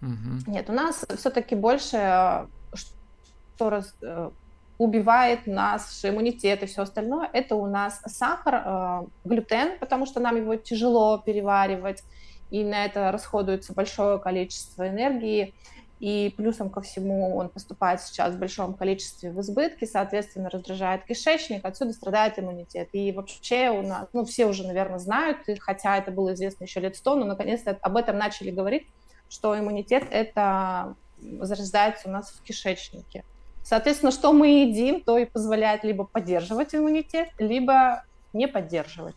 Угу. 0.00 0.50
Нет, 0.52 0.70
у 0.70 0.72
нас 0.72 1.04
все-таки 1.16 1.54
больше, 1.54 1.96
э, 1.96 2.46
что 2.74 3.70
раз, 3.70 3.94
э, 4.02 4.30
убивает 4.78 5.46
наш 5.46 5.82
иммунитет 6.04 6.62
и 6.62 6.66
все 6.66 6.82
остальное, 6.82 7.28
это 7.32 7.56
у 7.56 7.66
нас 7.66 8.00
сахар, 8.06 8.62
э, 8.64 9.06
глютен, 9.24 9.78
потому 9.80 10.06
что 10.06 10.20
нам 10.20 10.36
его 10.36 10.54
тяжело 10.54 11.18
переваривать, 11.18 12.04
и 12.50 12.64
на 12.64 12.84
это 12.84 13.10
расходуется 13.10 13.74
большое 13.74 14.18
количество 14.18 14.88
энергии, 14.88 15.54
и 16.00 16.32
плюсом 16.36 16.70
ко 16.70 16.80
всему 16.80 17.36
он 17.36 17.48
поступает 17.48 18.00
сейчас 18.00 18.34
в 18.34 18.38
большом 18.38 18.74
количестве 18.74 19.32
в 19.32 19.40
избытке, 19.40 19.84
соответственно, 19.84 20.48
раздражает 20.48 21.04
кишечник, 21.04 21.64
отсюда 21.64 21.92
страдает 21.92 22.38
иммунитет. 22.38 22.88
И 22.92 23.10
вообще 23.10 23.70
у 23.70 23.82
нас, 23.82 24.06
ну, 24.12 24.24
все 24.24 24.46
уже, 24.46 24.64
наверное, 24.64 25.00
знают, 25.00 25.38
хотя 25.58 25.98
это 25.98 26.12
было 26.12 26.34
известно 26.34 26.64
еще 26.64 26.78
лет 26.78 26.96
сто, 26.96 27.16
но 27.16 27.24
наконец-то 27.24 27.76
об 27.82 27.96
этом 27.96 28.16
начали 28.16 28.52
говорить, 28.52 28.86
что 29.28 29.58
иммунитет 29.58 30.04
это 30.10 30.94
зарождается 31.40 32.08
у 32.08 32.12
нас 32.12 32.30
в 32.30 32.42
кишечнике. 32.42 33.24
Соответственно, 33.62 34.12
что 34.12 34.32
мы 34.32 34.64
едим, 34.66 35.00
то 35.00 35.18
и 35.18 35.24
позволяет 35.24 35.84
либо 35.84 36.04
поддерживать 36.04 36.74
иммунитет, 36.74 37.28
либо 37.38 38.04
не 38.32 38.48
поддерживать. 38.48 39.16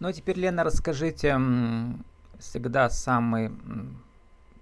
Ну 0.00 0.08
а 0.08 0.12
теперь, 0.12 0.38
Лена, 0.38 0.64
расскажите, 0.64 1.38
всегда 2.38 2.88
самый 2.90 3.50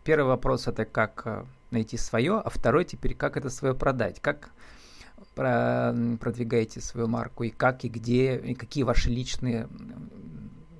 первый 0.04 0.28
вопрос 0.28 0.68
это 0.68 0.84
как 0.84 1.22
э, 1.24 1.44
найти 1.70 1.96
свое, 1.96 2.38
а 2.38 2.48
второй 2.48 2.84
теперь 2.84 3.14
как 3.14 3.36
это 3.36 3.50
свое 3.50 3.74
продать, 3.74 4.20
как 4.20 4.50
продвигаете 5.34 6.80
свою 6.80 7.08
марку 7.08 7.44
и 7.44 7.50
как 7.50 7.84
и 7.84 7.88
где 7.88 8.36
и 8.36 8.54
какие 8.54 8.84
ваши 8.84 9.10
личные 9.10 9.68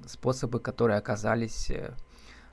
способы, 0.07 0.61
которые 0.61 0.97
оказались 0.99 1.71
э, 1.71 1.93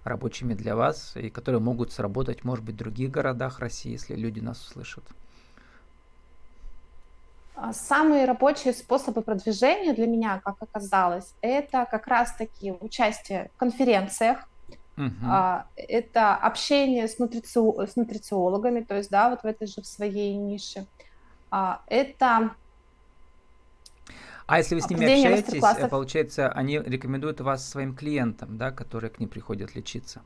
рабочими 0.03 0.53
для 0.53 0.75
вас, 0.75 1.15
и 1.15 1.29
которые 1.29 1.61
могут 1.61 1.91
сработать, 1.91 2.43
может 2.43 2.63
быть, 2.65 2.75
в 2.75 2.79
других 2.79 3.11
городах 3.11 3.59
России, 3.59 3.91
если 3.91 4.15
люди 4.15 4.39
нас 4.39 4.61
услышат? 4.61 5.03
А, 7.55 7.71
самые 7.73 8.25
рабочие 8.25 8.73
способы 8.73 9.21
продвижения 9.21 9.93
для 9.93 10.07
меня, 10.07 10.41
как 10.43 10.55
оказалось, 10.59 11.33
это 11.41 11.87
как 11.89 12.07
раз-таки 12.07 12.73
участие 12.73 13.51
в 13.55 13.57
конференциях, 13.57 14.49
uh-huh. 14.97 15.63
это 15.75 16.35
общение 16.35 17.07
с, 17.07 17.19
нутрицио- 17.19 17.87
с 17.87 17.95
нутрициологами, 17.95 18.81
то 18.81 18.97
есть, 18.97 19.09
да, 19.09 19.29
вот 19.29 19.43
в 19.43 19.45
этой 19.45 19.67
же 19.67 19.81
в 19.81 19.87
своей 19.87 20.35
нише. 20.35 20.87
А, 21.51 21.81
это 21.87 22.55
а 24.45 24.57
если 24.57 24.75
вы 24.75 24.81
с 24.81 24.89
ними 24.89 25.05
общаетесь, 25.05 25.63
э, 25.63 25.87
получается, 25.87 26.49
они 26.49 26.79
рекомендуют 26.79 27.41
вас 27.41 27.67
своим 27.67 27.95
клиентам, 27.95 28.57
да, 28.57 28.71
которые 28.71 29.09
к 29.09 29.19
ним 29.19 29.29
приходят 29.29 29.75
лечиться? 29.75 30.21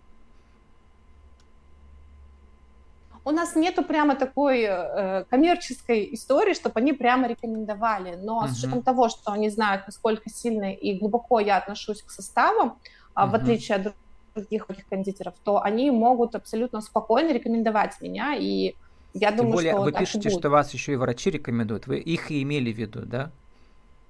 У 3.24 3.32
нас 3.32 3.56
нету 3.56 3.84
прямо 3.84 4.16
такой 4.16 4.62
э, 4.62 5.26
коммерческой 5.30 6.14
истории, 6.14 6.54
чтобы 6.54 6.80
они 6.80 6.94
прямо 6.94 7.28
рекомендовали. 7.28 8.16
Но 8.16 8.42
uh-huh. 8.42 8.48
с 8.48 8.58
учетом 8.58 8.82
того, 8.82 9.10
что 9.10 9.34
они 9.34 9.50
знают, 9.50 9.84
насколько 9.86 10.30
сильно 10.30 10.74
и 10.74 10.98
глубоко 10.98 11.42
я 11.42 11.58
отношусь 11.58 12.02
к 12.02 12.10
составам, 12.10 12.78
uh-huh. 13.16 13.30
в 13.30 13.36
отличие 13.36 13.76
от 13.76 13.94
других 14.34 14.68
кондитеров, 14.90 15.34
то 15.44 15.62
они 15.62 15.92
могут 15.92 16.36
абсолютно 16.36 16.80
спокойно 16.80 17.34
рекомендовать 17.34 18.00
меня. 18.00 18.34
И 18.34 18.76
я 19.14 19.30
Тем 19.30 19.38
думаю, 19.38 19.54
более, 19.54 19.74
что 19.74 19.82
вы 19.82 19.92
пишете, 19.92 20.30
что 20.30 20.50
вас 20.50 20.74
еще 20.74 20.94
и 20.94 20.96
врачи 20.96 21.30
рекомендуют. 21.30 21.86
Вы 21.86 21.98
их 21.98 22.32
и 22.32 22.42
имели 22.44 22.72
в 22.72 22.78
виду, 22.78 23.02
да? 23.06 23.32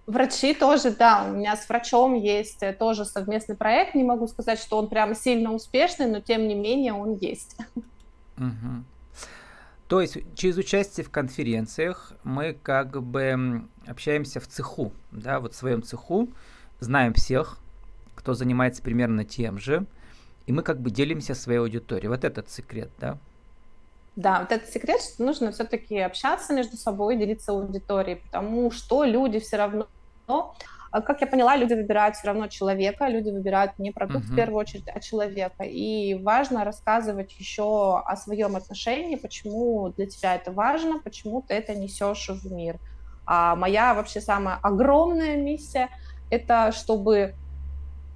Врачи 0.08 0.54
тоже, 0.54 0.92
да, 0.92 1.26
у 1.28 1.34
меня 1.34 1.58
с 1.58 1.68
врачом 1.68 2.14
есть 2.14 2.64
э, 2.64 2.72
тоже 2.72 3.04
совместный 3.04 3.58
проект. 3.58 3.94
Не 3.94 4.06
могу 4.06 4.28
сказать, 4.28 4.58
что 4.58 4.78
он 4.78 4.88
прям 4.88 5.14
сильно 5.14 5.54
успешный, 5.54 6.06
но 6.06 6.22
тем 6.22 6.48
не 6.48 6.56
менее 6.56 6.94
он 6.94 7.18
есть. 7.18 7.58
Угу. 8.38 8.86
То 9.90 10.00
есть 10.00 10.18
через 10.36 10.56
участие 10.56 11.06
в 11.06 11.10
конференциях 11.10 12.14
мы 12.24 12.54
как 12.54 13.04
бы 13.04 13.64
общаемся 13.86 14.40
в 14.40 14.48
цеху, 14.48 14.94
да, 15.12 15.42
вот 15.42 15.54
в 15.54 15.58
своем 15.58 15.84
цеху, 15.84 16.30
знаем 16.80 17.14
всех, 17.14 17.58
кто 18.16 18.34
занимается 18.34 18.82
примерно 18.82 19.26
тем 19.26 19.58
же, 19.58 19.86
и 20.46 20.54
мы 20.54 20.64
как 20.64 20.80
бы 20.80 20.90
делимся 20.90 21.36
своей 21.36 21.60
аудиторией. 21.60 22.08
Вот 22.08 22.24
этот 22.24 22.50
секрет, 22.50 22.90
да? 22.98 23.18
Да, 24.16 24.40
вот 24.40 24.52
этот 24.52 24.70
секрет, 24.70 25.02
что 25.02 25.24
нужно 25.24 25.52
все-таки 25.52 26.00
общаться 26.00 26.54
между 26.54 26.76
собой, 26.78 27.18
делиться 27.18 27.52
аудиторией, 27.52 28.18
потому 28.18 28.72
что 28.72 29.04
люди 29.04 29.40
все 29.40 29.58
равно 29.58 29.88
но, 30.28 30.56
а, 30.92 31.02
как 31.02 31.22
я 31.22 31.28
поняла, 31.28 31.56
люди 31.56 31.74
выбирают 31.74 32.16
все 32.16 32.28
равно 32.28 32.48
человека, 32.48 33.08
люди 33.08 33.30
выбирают 33.30 33.80
не 33.80 33.92
продукт 33.92 34.26
uh-huh. 34.26 34.34
в 34.34 34.36
первую 34.36 34.60
очередь, 34.60 34.88
а 34.94 35.00
человека. 35.00 35.64
И 35.64 36.16
важно 36.16 36.64
рассказывать 36.64 37.34
еще 37.40 38.00
о 38.00 38.16
своем 38.16 38.56
отношении, 38.56 39.16
почему 39.16 39.90
для 39.90 40.08
тебя 40.08 40.36
это 40.36 40.52
важно, 40.52 41.00
почему 41.00 41.42
ты 41.42 41.54
это 41.54 41.76
несешь 41.76 42.30
в 42.30 42.52
мир. 42.52 42.78
А 43.26 43.56
моя 43.56 43.94
вообще 43.94 44.22
самая 44.22 44.58
огромная 44.62 45.36
миссия 45.36 45.90
это 46.30 46.72
чтобы 46.72 47.36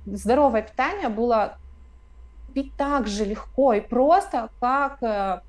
здоровое 0.05 0.63
питание 0.63 1.09
было 1.09 1.57
пить 2.53 2.73
так 2.75 3.07
же 3.07 3.25
легко 3.25 3.73
и 3.73 3.81
просто, 3.81 4.49
как 4.59 5.01
э, 5.01 5.41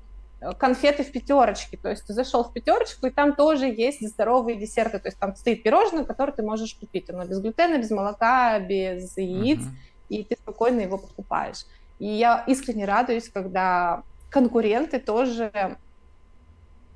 конфеты 0.57 1.03
в 1.03 1.11
пятерочке. 1.11 1.77
То 1.77 1.89
есть 1.89 2.05
ты 2.05 2.13
зашел 2.13 2.43
в 2.43 2.53
пятерочку, 2.53 3.07
и 3.07 3.09
там 3.09 3.35
тоже 3.35 3.65
есть 3.65 4.07
здоровые 4.07 4.57
десерты. 4.57 4.99
То 4.99 5.07
есть 5.07 5.19
там 5.19 5.35
стоит 5.35 5.63
пирожное, 5.63 6.03
которое 6.03 6.33
ты 6.33 6.43
можешь 6.43 6.75
купить. 6.75 7.09
Оно 7.09 7.25
без 7.25 7.39
глютена, 7.39 7.77
без 7.77 7.91
молока, 7.91 8.59
без 8.59 9.17
яиц, 9.17 9.59
uh-huh. 9.59 9.71
и 10.09 10.23
ты 10.23 10.35
спокойно 10.35 10.81
его 10.81 10.97
покупаешь. 10.97 11.65
И 11.99 12.07
я 12.07 12.43
искренне 12.47 12.85
радуюсь, 12.85 13.29
когда 13.29 14.03
конкуренты 14.29 14.99
тоже 14.99 15.77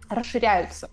расширяются. 0.09 0.89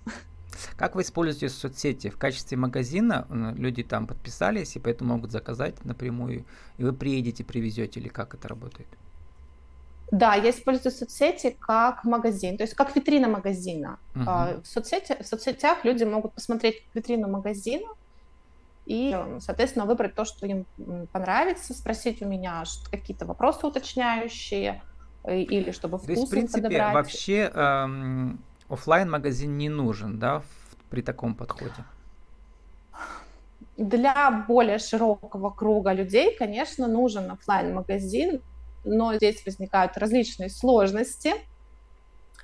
Как 0.76 0.94
вы 0.94 1.02
используете 1.02 1.49
соцсети? 1.49 2.11
В 2.11 2.18
качестве 2.18 2.56
магазина 2.56 3.26
люди 3.56 3.82
там 3.82 4.06
подписались, 4.06 4.76
и 4.76 4.78
поэтому 4.78 5.14
могут 5.14 5.32
заказать 5.32 5.84
напрямую, 5.84 6.44
и 6.78 6.84
вы 6.84 6.92
приедете, 6.92 7.44
привезете, 7.44 8.00
или 8.00 8.08
как 8.08 8.34
это 8.34 8.49
работает? 8.49 8.88
Да, 10.14 10.35
я 10.37 10.50
использую 10.50 10.92
соцсети 10.92 11.56
как 11.59 12.04
магазин, 12.04 12.56
то 12.56 12.62
есть 12.62 12.75
как 12.75 12.94
витрина 12.94 13.26
магазина. 13.26 13.99
Uh-huh. 14.14 14.62
В, 14.62 14.67
соцсети, 14.67 15.21
в 15.21 15.26
соцсетях 15.26 15.84
люди 15.84 16.04
могут 16.04 16.34
посмотреть 16.34 16.84
витрину 16.95 17.28
магазина 17.28 17.88
и, 18.86 19.19
соответственно, 19.41 19.86
выбрать 19.86 20.15
то, 20.15 20.25
что 20.25 20.47
им 20.47 20.67
понравится, 21.10 21.75
спросить 21.75 22.23
у 22.23 22.26
меня 22.26 22.62
какие-то 22.93 23.26
вопросы 23.26 23.67
уточняющие 23.67 24.82
э, 25.25 25.41
или 25.41 25.73
чтобы 25.73 25.99
вкус 25.99 26.06
То 26.06 26.12
есть, 26.12 26.26
в 26.26 26.30
принципе, 26.30 26.62
подобрать. 26.62 26.95
вообще 26.95 27.50
эм, 27.52 28.38
офлайн 28.69 29.10
магазин 29.10 29.58
не 29.58 29.69
нужен, 29.69 30.21
да, 30.21 30.38
в, 30.38 30.45
при 30.91 31.02
таком 31.02 31.34
подходе? 31.34 31.84
Для 33.76 34.45
более 34.47 34.78
широкого 34.78 35.50
круга 35.50 35.93
людей, 35.93 36.36
конечно, 36.38 36.86
нужен 36.86 37.32
офлайн 37.32 37.75
магазин 37.75 38.41
но 38.84 39.14
здесь 39.14 39.44
возникают 39.44 39.97
различные 39.97 40.50
сложности. 40.50 41.34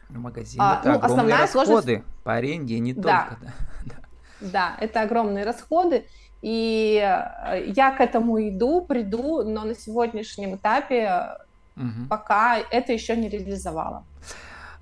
Магазин 0.08 0.60
а, 0.60 0.80
это 0.80 0.92
ну, 0.92 0.94
огромные 0.96 1.36
расходы 1.36 1.66
сложность... 1.66 2.04
по 2.24 2.34
аренде, 2.34 2.78
не 2.78 2.92
да. 2.92 3.28
только. 3.28 3.54
Да. 3.84 3.94
да, 4.40 4.76
это 4.80 5.02
огромные 5.02 5.44
расходы. 5.44 6.06
И 6.42 6.96
э, 6.96 7.64
я 7.66 7.92
к 7.92 8.00
этому 8.00 8.40
иду, 8.48 8.80
приду, 8.80 9.42
но 9.44 9.64
на 9.64 9.74
сегодняшнем 9.74 10.56
этапе 10.56 11.36
угу. 11.76 12.06
пока 12.08 12.58
это 12.58 12.92
еще 12.92 13.16
не 13.16 13.28
реализовала. 13.28 14.04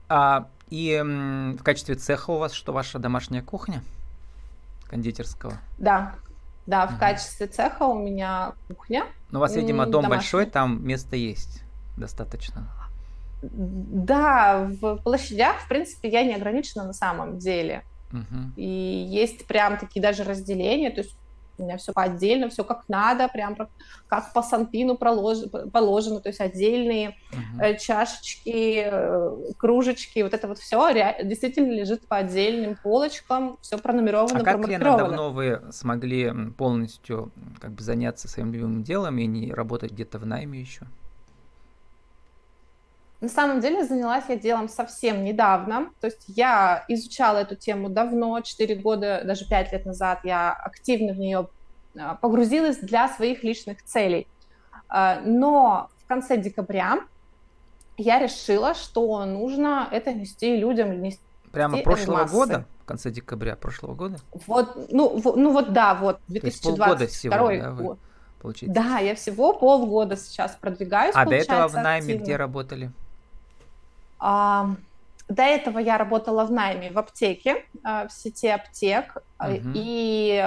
А, 0.09 0.49
и 0.71 1.03
в 1.59 1.63
качестве 1.63 1.95
цеха 1.95 2.31
у 2.31 2.39
вас 2.39 2.53
что, 2.53 2.73
ваша 2.73 2.99
домашняя 2.99 3.43
кухня 3.43 3.83
кондитерского? 4.89 5.55
Да, 5.79 6.15
да, 6.69 6.87
в 6.87 6.99
качестве 6.99 7.47
цеха 7.47 7.85
у 7.85 7.99
меня 7.99 8.53
кухня. 8.69 9.07
Но 9.31 9.39
у 9.39 9.41
вас, 9.41 9.57
видимо, 9.57 9.87
дом 9.87 10.03
домашний. 10.03 10.09
большой, 10.09 10.47
там 10.47 10.87
место 10.87 11.17
есть 11.17 11.63
достаточно. 11.97 12.69
Да, 13.41 14.69
в 14.81 14.99
площадях, 14.99 15.61
в 15.61 15.69
принципе, 15.69 16.11
я 16.11 16.25
не 16.25 16.35
ограничена 16.35 16.85
на 16.85 16.93
самом 16.93 17.39
деле. 17.39 17.85
Угу. 18.13 18.53
И 18.57 18.67
есть 18.67 19.47
прям 19.47 19.79
такие 19.79 20.03
даже 20.03 20.25
разделения, 20.25 20.91
то 20.91 21.01
есть 21.01 21.17
у 21.59 21.65
меня 21.65 21.77
все 21.77 21.93
по 21.93 22.03
отдельно, 22.03 22.49
все 22.49 22.65
как 22.65 22.85
надо, 22.89 23.29
прям 23.29 23.57
как 24.09 24.33
по 24.33 24.43
санпину 24.43 24.97
положено, 24.97 26.21
то 26.21 26.29
есть 26.29 26.41
отдельные 26.41 27.17
uh-huh. 27.33 27.79
чашечки, 27.79 28.85
э, 28.87 29.53
кружечки, 29.57 30.23
вот 30.23 30.35
это 30.35 30.49
вот 30.49 30.59
все 30.59 30.79
действительно 31.23 31.73
лежит 31.73 32.07
по 32.07 32.17
отдельным 32.17 32.77
полочкам, 32.83 33.59
все 33.61 33.79
пронумеровано, 33.79 34.41
А 34.41 34.45
как, 34.45 34.67
Лена, 34.67 34.97
давно 34.97 35.31
вы 35.31 35.63
смогли 35.71 36.33
полностью 36.57 37.31
как 37.61 37.73
бы 37.73 37.83
заняться 37.83 38.29
своим 38.29 38.53
любимым 38.53 38.83
делом 38.83 39.19
и 39.19 39.27
не 39.27 39.53
работать 39.53 39.93
где-то 39.93 40.19
в 40.19 40.27
найме 40.27 40.61
еще? 40.61 40.87
На 43.21 43.29
самом 43.29 43.61
деле 43.61 43.85
занялась 43.85 44.25
я 44.29 44.37
делом 44.37 44.69
совсем 44.69 45.25
недавно, 45.25 45.91
то 46.01 46.07
есть 46.07 46.25
я 46.29 46.85
изучала 46.87 47.39
эту 47.39 47.57
тему 47.57 47.89
давно, 47.89 48.41
4 48.41 48.77
года, 48.77 49.23
даже 49.25 49.49
5 49.49 49.73
лет 49.73 49.87
назад 49.87 50.21
я 50.23 50.53
активно 50.53 51.15
в 51.15 51.19
нее 51.19 51.49
а, 51.99 52.15
погрузилась 52.15 52.77
для 52.77 53.09
своих 53.09 53.43
личных 53.43 53.83
целей. 53.83 54.29
А, 54.89 55.21
но 55.25 55.91
в 56.05 56.07
конце 56.07 56.37
декабря 56.37 57.01
я 57.97 58.21
решила, 58.21 58.75
что 58.75 59.25
нужно 59.25 59.89
это 59.91 60.13
нести 60.13 60.57
людям, 60.57 61.03
нести 61.03 61.21
Прямо 61.51 61.79
прошлого 61.79 62.19
массы. 62.19 62.35
года? 62.35 62.67
В 62.83 62.85
конце 62.85 63.11
декабря 63.11 63.57
прошлого 63.57 63.95
года? 63.95 64.19
Вот, 64.47 64.93
ну, 64.93 65.19
в, 65.19 65.37
ну 65.37 65.53
вот 65.53 65.73
да, 65.73 65.95
вот 65.95 66.21
2022 66.29 67.07
всего, 67.09 67.35
да, 67.35 67.73
год. 67.73 67.99
Получается. 68.41 68.81
Да, 68.81 68.99
я 68.99 69.17
всего 69.17 69.53
полгода 69.53 70.17
сейчас 70.17 70.57
продвигаюсь. 70.61 71.15
А 71.17 71.25
до 71.25 71.35
этого 71.35 71.67
в 71.67 71.75
найме 71.75 71.99
активно. 71.99 72.23
где 72.23 72.37
работали? 72.37 72.93
До 74.19 75.43
этого 75.43 75.79
я 75.79 75.99
работала 75.99 76.45
в 76.47 76.51
найме 76.51 76.91
в 76.91 76.99
аптеке, 76.99 77.65
а, 77.83 78.09
в 78.09 78.13
сети 78.13 78.49
аптек, 78.49 79.19
угу. 79.39 79.73
и 79.75 80.43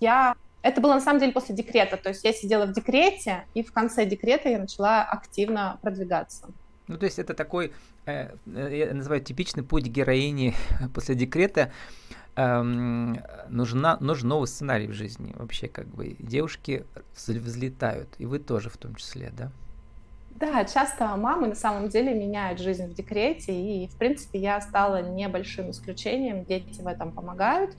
я... 0.00 0.34
Это 0.60 0.80
было 0.80 0.94
на 0.94 1.00
самом 1.00 1.20
деле 1.20 1.32
после 1.32 1.54
декрета, 1.54 1.96
то 1.96 2.10
есть 2.10 2.24
я 2.24 2.32
сидела 2.32 2.66
в 2.66 2.72
декрете, 2.72 3.44
и 3.54 3.62
в 3.62 3.72
конце 3.72 4.06
декрета 4.06 4.48
я 4.48 4.58
начала 4.58 5.02
активно 5.02 5.78
продвигаться. 5.82 6.46
Ну, 6.88 6.98
то 6.98 7.06
есть 7.06 7.18
это 7.18 7.34
такой, 7.34 7.72
э, 8.06 8.34
э 8.46 8.76
я 8.76 8.94
называю 8.94 9.22
типичный 9.22 9.62
путь 9.62 9.84
героини 9.84 10.54
после 10.94 11.14
декрета. 11.14 11.72
Эм, 12.36 13.20
нужна, 13.48 13.96
нужен 14.00 14.28
новый 14.28 14.46
сценарий 14.46 14.88
в 14.88 14.92
жизни. 14.92 15.34
Вообще, 15.36 15.68
как 15.68 15.86
бы, 15.86 16.16
девушки 16.18 16.84
взлетают, 17.14 18.08
и 18.18 18.26
вы 18.26 18.38
тоже 18.38 18.70
в 18.70 18.76
том 18.76 18.94
числе, 18.96 19.32
да? 19.36 19.52
Да, 20.36 20.64
часто 20.64 21.16
мамы 21.16 21.48
на 21.48 21.54
самом 21.54 21.88
деле 21.88 22.12
меняют 22.12 22.58
жизнь 22.58 22.86
в 22.86 22.94
декрете, 22.94 23.52
и, 23.52 23.86
в 23.88 23.96
принципе, 23.96 24.40
я 24.40 24.60
стала 24.60 25.00
небольшим 25.00 25.70
исключением, 25.70 26.44
дети 26.44 26.80
в 26.80 26.86
этом 26.86 27.12
помогают. 27.12 27.76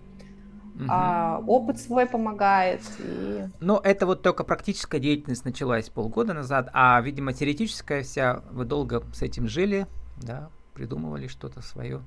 угу. 0.76 0.86
а, 0.90 1.42
опыт 1.48 1.80
свой 1.80 2.06
помогает. 2.06 2.82
И... 3.00 3.46
Но 3.60 3.80
это 3.84 4.06
вот 4.06 4.22
только 4.22 4.44
практическая 4.44 5.00
деятельность 5.00 5.46
началась 5.46 5.90
полгода 5.90 6.34
назад, 6.34 6.70
а, 6.74 7.00
видимо, 7.02 7.34
теоретическая 7.34 8.04
вся, 8.04 8.42
вы 8.52 8.66
долго 8.66 9.04
с 9.14 9.22
этим 9.22 9.48
жили, 9.48 9.88
да, 10.18 10.50
придумывали 10.74 11.28
что-то 11.28 11.62
свое 11.62 12.02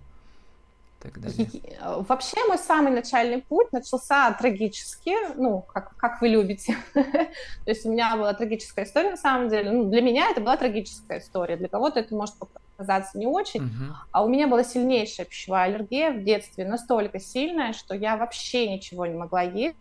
так 1.01 1.21
далее? 1.21 1.49
Э, 1.81 2.03
вообще 2.09 2.37
мой 2.47 2.59
самый 2.59 2.93
начальный 2.93 3.41
путь 3.43 3.73
начался 3.73 4.33
трагически, 4.33 5.15
ну, 5.37 5.63
как, 5.63 5.97
как 5.97 6.21
вы 6.21 6.29
любите. 6.29 6.77
То 6.95 7.31
есть 7.67 7.87
у 7.87 7.93
меня 7.93 8.17
была 8.17 8.35
трагическая 8.35 8.85
история 8.85 9.11
на 9.11 9.17
самом 9.17 9.49
деле. 9.49 9.71
Ну, 9.71 9.89
для 9.89 10.03
меня 10.03 10.31
это 10.31 10.41
была 10.41 10.57
трагическая 10.57 11.21
история, 11.21 11.57
для 11.57 11.69
кого-то 11.69 12.01
это 12.01 12.15
может 12.15 12.35
показаться 12.37 13.19
не 13.19 13.27
очень. 13.27 13.63
Uh-huh. 13.63 13.95
А 14.13 14.25
у 14.25 14.29
меня 14.29 14.49
была 14.49 14.65
сильнейшая 14.65 15.27
пищевая 15.27 15.67
аллергия 15.67 16.13
в 16.13 16.25
детстве, 16.25 16.67
настолько 16.67 17.21
сильная, 17.21 17.73
что 17.73 17.95
я 17.95 18.17
вообще 18.17 18.69
ничего 18.69 19.07
не 19.07 19.15
могла 19.15 19.43
есть, 19.43 19.77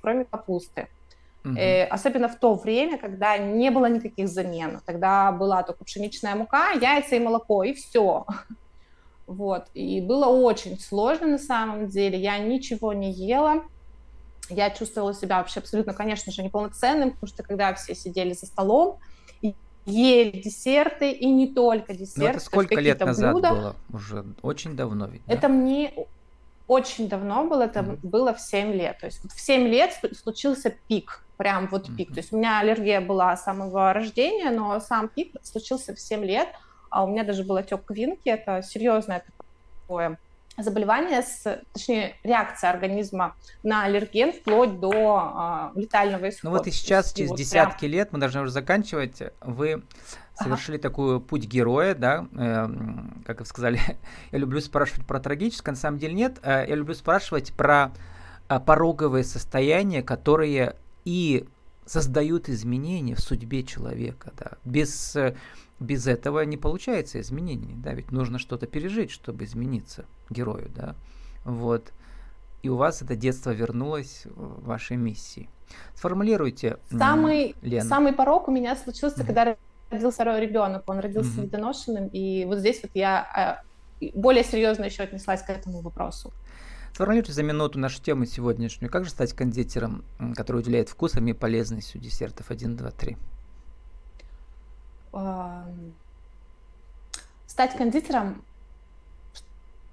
кроме 0.00 0.24
капусты. 0.24 0.88
Uh-huh. 1.44 1.58
Э, 1.58 1.84
особенно 1.84 2.28
в 2.28 2.38
то 2.38 2.54
время, 2.54 2.98
когда 2.98 3.38
не 3.38 3.70
было 3.70 3.86
никаких 3.86 4.28
замен. 4.28 4.80
Тогда 4.84 5.32
была 5.32 5.62
только 5.62 5.84
пшеничная 5.84 6.34
мука, 6.34 6.72
яйца 6.72 7.16
и 7.16 7.20
молоко, 7.20 7.62
и 7.62 7.72
все. 7.72 8.26
Вот. 9.28 9.66
И 9.74 10.00
было 10.00 10.26
очень 10.26 10.80
сложно 10.80 11.26
на 11.26 11.38
самом 11.38 11.88
деле. 11.88 12.18
Я 12.18 12.38
ничего 12.38 12.94
не 12.94 13.12
ела. 13.12 13.62
Я 14.48 14.70
чувствовала 14.70 15.12
себя 15.12 15.36
вообще 15.36 15.60
абсолютно, 15.60 15.92
конечно 15.92 16.32
же, 16.32 16.42
неполноценным, 16.42 17.12
потому 17.12 17.28
что 17.28 17.42
когда 17.42 17.74
все 17.74 17.94
сидели 17.94 18.32
за 18.32 18.46
столом, 18.46 18.98
ели 19.84 20.40
десерты, 20.40 21.12
и 21.12 21.26
не 21.26 21.46
только 21.46 21.92
десерты. 21.92 22.20
Но 22.20 22.28
это 22.28 22.40
сколько 22.40 22.80
лет 22.80 23.00
назад 23.00 23.34
блюда. 23.34 23.50
было? 23.50 23.76
Уже 23.92 24.24
очень 24.40 24.74
давно 24.74 25.06
ведь, 25.06 25.22
да? 25.26 25.34
Это 25.34 25.48
мне 25.48 25.92
очень 26.66 27.08
давно 27.08 27.44
было, 27.44 27.62
это 27.62 27.80
mm-hmm. 27.80 27.98
было 28.02 28.32
в 28.32 28.40
7 28.40 28.72
лет. 28.72 28.98
То 28.98 29.06
есть 29.06 29.20
в 29.30 29.38
7 29.38 29.68
лет 29.68 29.92
случился 30.16 30.74
пик, 30.88 31.22
прям 31.36 31.68
вот 31.68 31.88
mm-hmm. 31.88 31.96
пик. 31.96 32.08
То 32.14 32.20
есть 32.20 32.32
у 32.32 32.38
меня 32.38 32.60
аллергия 32.60 33.02
была 33.02 33.36
с 33.36 33.44
самого 33.44 33.92
рождения, 33.92 34.50
но 34.50 34.80
сам 34.80 35.08
пик 35.08 35.34
случился 35.42 35.94
в 35.94 36.00
7 36.00 36.24
лет– 36.24 36.48
а 36.90 37.04
у 37.04 37.08
меня 37.08 37.24
даже 37.24 37.44
был 37.44 37.56
отек 37.56 37.84
квинки, 37.84 38.28
это 38.28 38.62
серьезное 38.62 39.24
такое 39.86 40.18
заболевание, 40.56 41.22
с, 41.22 41.62
точнее, 41.72 42.16
реакция 42.24 42.70
организма 42.70 43.36
на 43.62 43.84
аллерген 43.84 44.32
вплоть 44.32 44.80
до 44.80 44.92
а, 44.92 45.72
летального 45.74 46.28
исхода. 46.28 46.50
Ну 46.50 46.58
вот 46.58 46.66
и 46.66 46.70
сейчас, 46.70 47.12
через 47.12 47.30
вот 47.30 47.38
десятки 47.38 47.80
прям... 47.80 47.92
лет, 47.92 48.12
мы 48.12 48.18
должны 48.18 48.42
уже 48.42 48.50
заканчивать, 48.50 49.22
вы 49.40 49.84
совершили 50.34 50.76
ага. 50.76 50.82
такой 50.82 51.20
путь 51.20 51.44
героя, 51.44 51.94
да, 51.94 52.26
э, 52.36 52.68
как 53.24 53.40
вы 53.40 53.46
сказали, 53.46 53.80
я 54.32 54.38
люблю 54.38 54.60
спрашивать 54.60 55.06
про 55.06 55.20
трагическое, 55.20 55.74
на 55.74 55.80
самом 55.80 55.98
деле 55.98 56.14
нет, 56.14 56.38
э, 56.42 56.66
я 56.68 56.74
люблю 56.74 56.94
спрашивать 56.94 57.52
про 57.52 57.92
э, 58.48 58.60
пороговые 58.60 59.24
состояния, 59.24 60.02
которые 60.02 60.76
и 61.04 61.46
создают 61.86 62.48
изменения 62.48 63.14
в 63.14 63.20
судьбе 63.20 63.62
человека, 63.62 64.32
да, 64.36 64.52
без 64.64 65.16
э, 65.16 65.34
без 65.80 66.06
этого 66.06 66.40
не 66.40 66.56
получается 66.56 67.20
изменений, 67.20 67.74
да, 67.76 67.94
ведь 67.94 68.10
нужно 68.10 68.38
что-то 68.38 68.66
пережить, 68.66 69.10
чтобы 69.10 69.44
измениться 69.44 70.06
герою, 70.30 70.70
да, 70.74 70.94
вот. 71.44 71.92
И 72.62 72.68
у 72.68 72.76
вас 72.76 73.02
это 73.02 73.14
детство 73.14 73.50
вернулось 73.50 74.26
в 74.26 74.64
вашей 74.64 74.96
миссии. 74.96 75.48
Сформулируйте, 75.94 76.78
самый, 76.90 77.54
Лена. 77.62 77.88
Самый 77.88 78.12
порог 78.12 78.48
у 78.48 78.50
меня 78.50 78.74
случился, 78.74 79.20
mm-hmm. 79.20 79.26
когда 79.26 79.56
родился 79.90 80.16
второй 80.16 80.40
ребенок. 80.40 80.82
Он 80.88 80.98
родился 80.98 81.38
mm-hmm. 81.38 81.44
недоношенным, 81.44 82.08
и 82.08 82.44
вот 82.46 82.58
здесь 82.58 82.80
вот 82.82 82.90
я 82.94 83.20
а, 83.20 83.62
более 84.14 84.44
серьезно 84.44 84.84
еще 84.84 85.04
отнеслась 85.04 85.42
к 85.42 85.50
этому 85.50 85.80
вопросу. 85.80 86.32
Сформулируйте 86.92 87.32
за 87.32 87.42
минуту 87.42 87.78
нашу 87.78 88.02
тему 88.02 88.24
сегодняшнюю. 88.24 88.90
Как 88.90 89.04
же 89.04 89.10
стать 89.10 89.32
кондитером, 89.32 90.04
который 90.34 90.58
уделяет 90.58 90.88
вкусам 90.88 91.26
и 91.28 91.32
полезностью 91.32 92.00
десертов 92.00 92.50
1, 92.50 92.76
2, 92.76 92.90
3? 92.90 93.16
Стать 97.46 97.76
кондитером, 97.76 98.44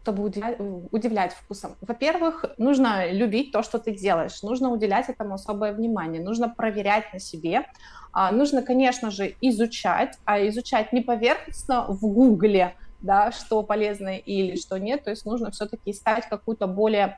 чтобы 0.06 0.24
удивлять, 0.24 0.58
удивлять 0.92 1.34
вкусом. 1.34 1.76
Во-первых, 1.82 2.46
нужно 2.60 3.12
любить 3.12 3.52
то, 3.52 3.64
что 3.64 3.80
ты 3.80 3.92
делаешь, 3.92 4.44
нужно 4.44 4.70
уделять 4.70 5.10
этому 5.10 5.34
особое 5.34 5.74
внимание, 5.74 6.22
нужно 6.22 6.48
проверять 6.48 7.12
на 7.12 7.20
себе, 7.20 7.66
а, 8.14 8.32
нужно, 8.32 8.62
конечно 8.62 9.10
же, 9.10 9.34
изучать, 9.42 10.20
а 10.26 10.40
изучать 10.48 10.94
не 10.94 11.02
поверхностно 11.02 11.88
в 11.88 12.02
Гугле, 12.02 12.76
да, 13.02 13.32
что 13.32 13.64
полезно 13.64 14.16
или 14.16 14.58
что 14.58 14.78
нет, 14.78 15.04
то 15.04 15.10
есть 15.10 15.26
нужно 15.26 15.50
все-таки 15.50 15.90
искать 15.90 16.30
какую-то 16.30 16.68
более 16.68 17.18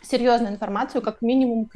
серьезную 0.00 0.52
информацию, 0.54 1.02
как 1.02 1.20
минимум 1.20 1.68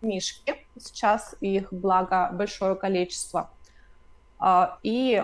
книжки, 0.00 0.54
сейчас 0.78 1.34
их, 1.40 1.72
благо, 1.72 2.30
большое 2.32 2.76
количество, 2.76 3.50
и 4.82 5.22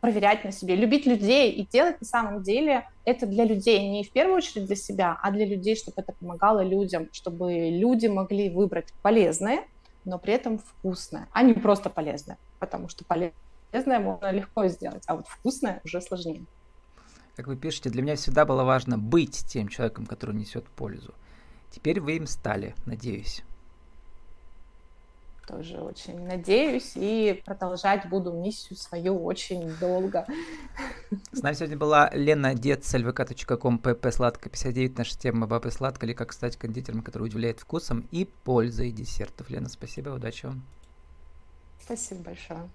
проверять 0.00 0.44
на 0.44 0.50
себе, 0.50 0.74
любить 0.74 1.06
людей 1.06 1.52
и 1.52 1.64
делать 1.64 2.00
на 2.00 2.06
самом 2.06 2.42
деле 2.42 2.88
это 3.04 3.24
для 3.24 3.44
людей, 3.44 3.88
не 3.88 4.02
в 4.02 4.10
первую 4.10 4.38
очередь 4.38 4.66
для 4.66 4.74
себя, 4.74 5.16
а 5.22 5.30
для 5.30 5.46
людей, 5.46 5.76
чтобы 5.76 6.02
это 6.02 6.12
помогало 6.12 6.64
людям, 6.64 7.08
чтобы 7.12 7.70
люди 7.70 8.08
могли 8.08 8.50
выбрать 8.50 8.92
полезное, 9.02 9.64
но 10.04 10.18
при 10.18 10.34
этом 10.34 10.58
вкусное, 10.58 11.28
а 11.32 11.44
не 11.44 11.54
просто 11.54 11.88
полезное, 11.88 12.36
потому 12.58 12.88
что 12.88 13.04
полезное 13.04 14.00
можно 14.00 14.32
легко 14.32 14.66
сделать, 14.66 15.04
а 15.06 15.14
вот 15.14 15.28
вкусное 15.28 15.80
уже 15.84 16.00
сложнее. 16.00 16.44
Как 17.36 17.46
вы 17.46 17.56
пишете, 17.56 17.88
для 17.90 18.02
меня 18.02 18.16
всегда 18.16 18.44
было 18.44 18.64
важно 18.64 18.98
быть 18.98 19.46
тем 19.46 19.68
человеком, 19.68 20.06
который 20.06 20.34
несет 20.34 20.66
пользу. 20.66 21.14
Теперь 21.70 22.00
вы 22.00 22.16
им 22.16 22.26
стали, 22.26 22.74
надеюсь 22.86 23.44
тоже 25.52 25.80
очень 25.80 26.18
надеюсь 26.26 26.92
и 26.94 27.42
продолжать 27.44 28.08
буду 28.08 28.32
миссию 28.32 28.78
свою 28.78 29.22
очень 29.22 29.70
долго. 29.78 30.26
С 31.32 31.42
нами 31.42 31.54
сегодня 31.54 31.76
была 31.76 32.10
Лена 32.14 32.54
Дед 32.54 32.84
с 32.84 32.94
lvk.com 32.94 33.76
pp 33.76 34.12
сладко 34.12 34.48
59. 34.48 34.96
Наша 34.96 35.18
тема 35.18 35.46
бабы 35.46 35.70
сладко 35.70 36.06
или 36.06 36.14
как 36.14 36.32
стать 36.32 36.56
кондитером, 36.56 37.02
который 37.02 37.24
удивляет 37.24 37.60
вкусом 37.60 38.08
и 38.10 38.24
пользой 38.44 38.92
десертов. 38.92 39.50
Лена, 39.50 39.68
спасибо, 39.68 40.10
удачи 40.10 40.46
вам. 40.46 40.62
Спасибо 41.84 42.22
большое. 42.22 42.68